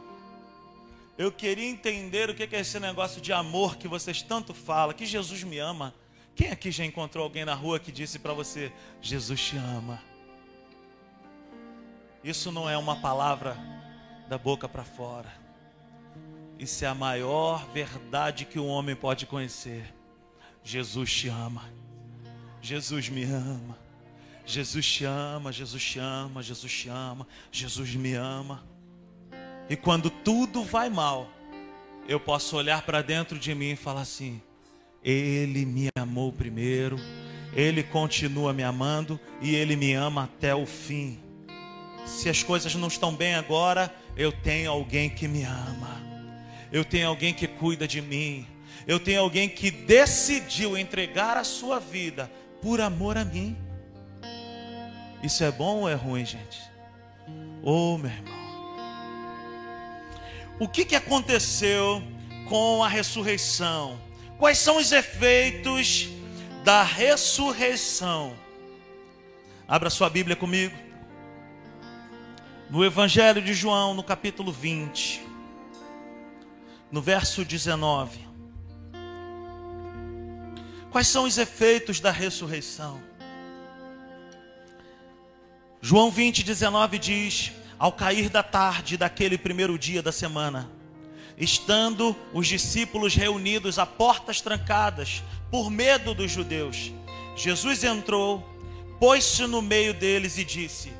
[1.19, 5.05] Eu queria entender o que é esse negócio de amor que vocês tanto falam, que
[5.05, 5.95] Jesus me ama.
[6.35, 8.73] Quem aqui já encontrou alguém na rua que disse para você:
[9.03, 10.03] Jesus te ama?
[12.25, 13.59] Isso não é uma palavra
[14.27, 15.31] da boca para fora.
[16.59, 20.00] Isso é a maior verdade que o homem pode conhecer.
[20.63, 21.65] Jesus te ama.
[22.61, 23.79] Jesus me ama.
[24.47, 28.65] Jesus te ama, Jesus te ama, Jesus te ama, Jesus me ama.
[29.69, 31.29] E quando tudo vai mal,
[32.09, 34.43] eu posso olhar para dentro de mim e falar assim:
[35.05, 36.97] Ele me amou primeiro,
[37.55, 41.21] Ele continua me amando e Ele me ama até o fim.
[42.05, 46.03] Se as coisas não estão bem agora, eu tenho alguém que me ama,
[46.73, 48.45] eu tenho alguém que cuida de mim,
[48.87, 52.31] eu tenho alguém que decidiu entregar a sua vida
[52.63, 53.57] por amor a mim.
[55.23, 56.61] Isso é bom ou é ruim, gente?
[57.63, 58.41] Oh, meu irmão.
[60.59, 62.03] O que, que aconteceu
[62.49, 63.99] com a ressurreição?
[64.39, 66.09] Quais são os efeitos
[66.65, 68.35] da ressurreição?
[69.69, 70.77] Abra sua Bíblia comigo.
[72.69, 75.23] No Evangelho de João, no capítulo 20,
[76.91, 78.30] no verso 19.
[80.91, 83.01] Quais são os efeitos da ressurreição?
[85.81, 90.69] João 20, 19 diz: Ao cair da tarde daquele primeiro dia da semana,
[91.39, 96.93] estando os discípulos reunidos a portas trancadas, por medo dos judeus,
[97.37, 98.45] Jesus entrou,
[98.99, 100.93] pôs-se no meio deles e disse: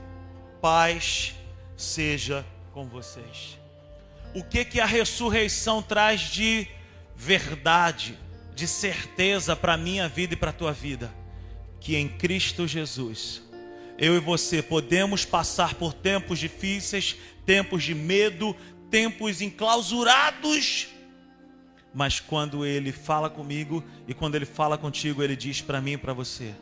[0.61, 1.35] Paz
[1.77, 3.59] seja com vocês.
[4.35, 6.69] O que que a ressurreição traz de
[7.17, 8.17] verdade,
[8.55, 11.13] de certeza para a minha vida e para a tua vida?
[11.81, 13.43] Que em Cristo Jesus
[14.01, 18.57] eu e você podemos passar por tempos difíceis, tempos de medo,
[18.91, 20.89] tempos enclausurados,
[21.93, 25.99] mas quando Ele fala comigo e quando Ele fala contigo, Ele diz para mim e
[25.99, 26.55] para você: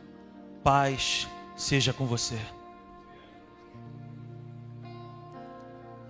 [0.64, 2.38] paz seja com você.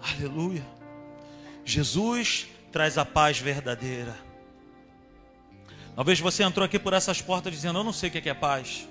[0.01, 0.65] Aleluia.
[1.65, 4.28] Jesus traz a paz verdadeira.
[5.99, 8.87] Talvez você entrou aqui por essas portas dizendo: Eu não sei o que é paz.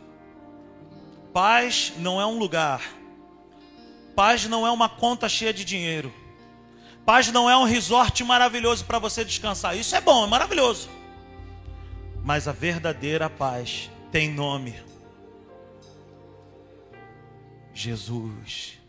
[1.32, 2.82] Paz não é um lugar.
[4.14, 6.14] Paz não é uma conta cheia de dinheiro.
[7.06, 9.78] Paz não é um resort maravilhoso para você descansar.
[9.78, 10.90] Isso é bom, é maravilhoso.
[12.26, 14.76] Mas a verdadeira paz tem nome.
[17.74, 18.80] Jesus.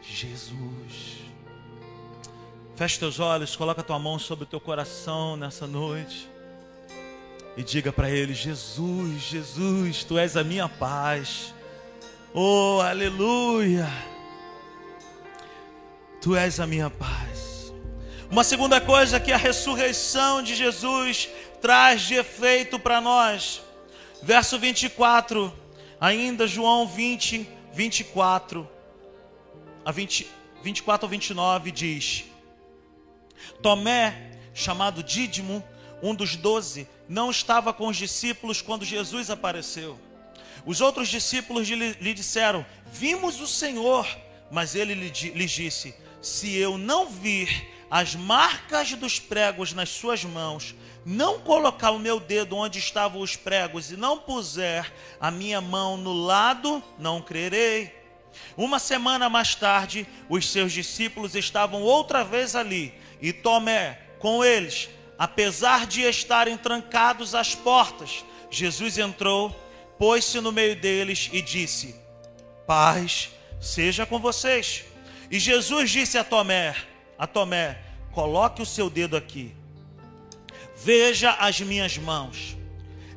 [0.00, 1.18] Jesus.
[2.74, 6.37] Feche teus olhos, coloca tua mão sobre o teu coração nessa noite
[7.58, 11.52] e diga para ele: Jesus, Jesus, tu és a minha paz.
[12.32, 13.88] Oh, aleluia!
[16.20, 17.72] Tu és a minha paz.
[18.30, 21.28] Uma segunda coisa que a ressurreição de Jesus
[21.60, 23.60] traz de efeito para nós.
[24.22, 25.52] Verso 24,
[26.00, 28.68] ainda João 20, 24,
[29.84, 30.28] a 20,
[30.62, 32.24] 24 ao 29 diz:
[33.60, 35.64] Tomé, chamado Dídimo,
[36.00, 39.98] um dos doze, não estava com os discípulos quando Jesus apareceu.
[40.66, 44.06] Os outros discípulos lhe disseram: Vimos o Senhor.
[44.50, 50.74] Mas ele lhes disse: Se eu não vir as marcas dos pregos nas suas mãos,
[51.04, 55.96] não colocar o meu dedo onde estavam os pregos e não puser a minha mão
[55.96, 57.96] no lado, não crerei.
[58.56, 64.90] Uma semana mais tarde, os seus discípulos estavam outra vez ali e Tomé com eles.
[65.18, 69.50] Apesar de estarem trancados as portas, Jesus entrou,
[69.98, 71.96] pôs-se no meio deles e disse:
[72.66, 74.84] Paz seja com vocês.
[75.30, 76.74] E Jesus disse a Tomé:
[77.18, 77.78] a Tomé,
[78.12, 79.54] coloque o seu dedo aqui.
[80.76, 82.56] Veja as minhas mãos.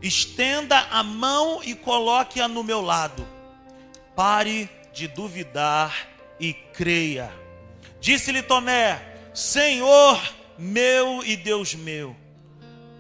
[0.02, 3.28] Estenda a mão e coloque-a no meu lado.
[4.16, 5.95] Pare de duvidar
[6.39, 7.32] e creia.
[7.99, 8.99] Disse-lhe Tomé:
[9.36, 10.20] Senhor
[10.62, 12.16] meu e Deus meu.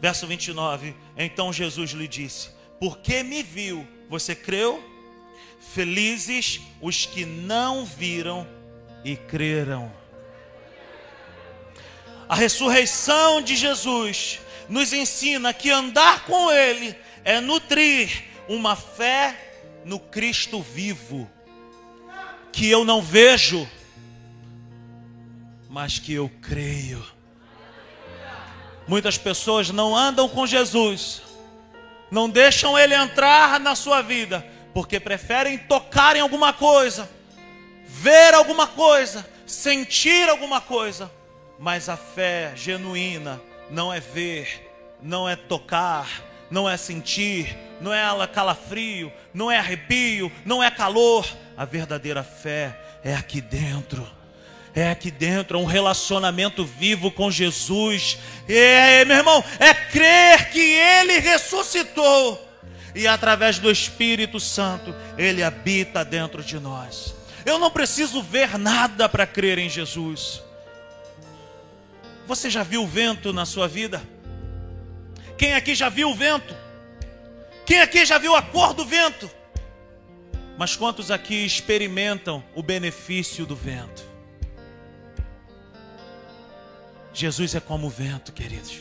[0.01, 0.95] Verso 29.
[1.15, 2.49] Então Jesus lhe disse:
[2.79, 4.83] Porque me viu, você creu?
[5.73, 8.47] Felizes os que não viram
[9.05, 9.93] e creram.
[12.27, 19.51] A ressurreição de Jesus nos ensina que andar com Ele é nutrir uma fé
[19.85, 21.29] no Cristo vivo,
[22.51, 23.69] que eu não vejo,
[25.69, 27.20] mas que eu creio.
[28.91, 31.23] Muitas pessoas não andam com Jesus,
[32.11, 37.09] não deixam Ele entrar na sua vida, porque preferem tocar em alguma coisa,
[37.87, 41.09] ver alguma coisa, sentir alguma coisa
[41.61, 43.39] mas a fé genuína
[43.69, 44.67] não é ver,
[44.99, 46.09] não é tocar,
[46.49, 51.23] não é sentir, não é calafrio, não é arrepio, não é calor.
[51.55, 54.20] A verdadeira fé é aqui dentro.
[54.73, 58.17] É aqui dentro, é um relacionamento vivo com Jesus.
[58.47, 62.47] É, meu irmão, é crer que Ele ressuscitou.
[62.95, 67.13] E através do Espírito Santo, Ele habita dentro de nós.
[67.45, 70.41] Eu não preciso ver nada para crer em Jesus.
[72.25, 74.01] Você já viu vento na sua vida?
[75.37, 76.55] Quem aqui já viu o vento?
[77.65, 79.29] Quem aqui já viu a cor do vento?
[80.57, 84.10] Mas quantos aqui experimentam o benefício do vento?
[87.13, 88.79] Jesus é como o vento, queridos.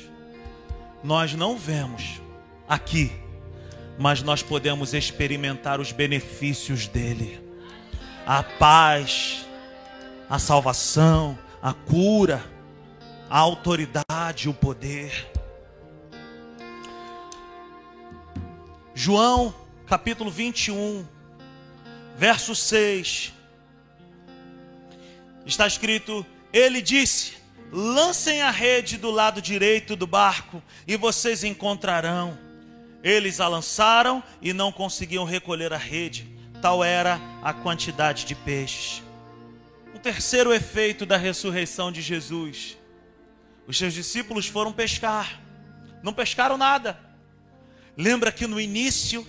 [1.03, 2.21] Nós não vemos
[2.69, 3.13] aqui,
[3.99, 7.43] mas nós podemos experimentar os benefícios dele.
[8.27, 9.47] A paz,
[10.29, 12.45] a salvação, a cura
[13.31, 15.31] a autoridade, o poder.
[18.93, 19.55] João,
[19.87, 21.07] capítulo 21,
[22.17, 23.33] verso 6.
[25.47, 27.37] Está escrito: Ele disse:
[27.73, 32.39] Lancem a rede do lado direito do barco e vocês encontrarão.
[33.03, 36.29] Eles a lançaram e não conseguiam recolher a rede,
[36.61, 39.03] tal era a quantidade de peixes.
[39.95, 42.77] O terceiro efeito da ressurreição de Jesus
[43.71, 45.41] os seus discípulos foram pescar,
[46.03, 46.99] não pescaram nada.
[47.97, 49.25] Lembra que no início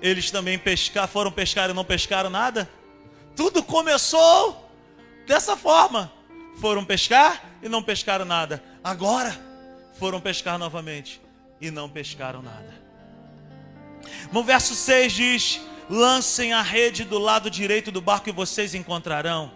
[0.00, 2.70] eles também pescar, foram pescar e não pescaram nada?
[3.34, 4.70] Tudo começou
[5.26, 6.12] dessa forma.
[6.60, 8.62] Foram pescar e não pescaram nada.
[8.82, 9.38] Agora
[9.98, 11.20] foram pescar novamente
[11.60, 12.80] e não pescaram nada.
[14.30, 19.52] No verso 6 diz: Lancem a rede do lado direito do barco e vocês encontrarão.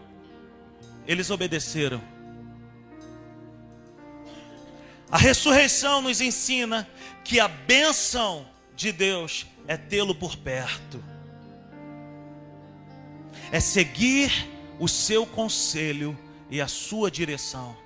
[1.06, 2.16] Eles obedeceram
[5.10, 6.88] a ressurreição nos ensina
[7.24, 11.02] que a bênção de Deus é tê-lo por perto,
[13.52, 14.30] é seguir
[14.78, 16.18] o seu conselho
[16.50, 17.76] e a sua direção.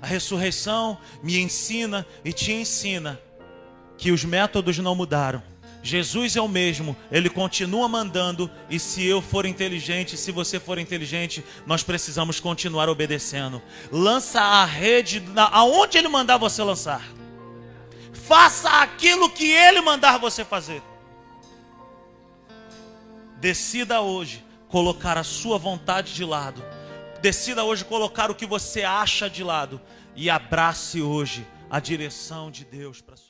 [0.00, 3.20] A ressurreição me ensina e te ensina
[3.96, 5.42] que os métodos não mudaram
[5.86, 10.78] Jesus é o mesmo, ele continua mandando, e se eu for inteligente, se você for
[10.78, 13.62] inteligente, nós precisamos continuar obedecendo.
[13.92, 17.02] Lança a rede aonde ele mandar você lançar.
[18.12, 20.82] Faça aquilo que ele mandar você fazer.
[23.38, 26.64] Decida hoje colocar a sua vontade de lado.
[27.26, 29.80] Decida hoje colocar o que você acha de lado
[30.14, 33.25] e abrace hoje a direção de Deus para sua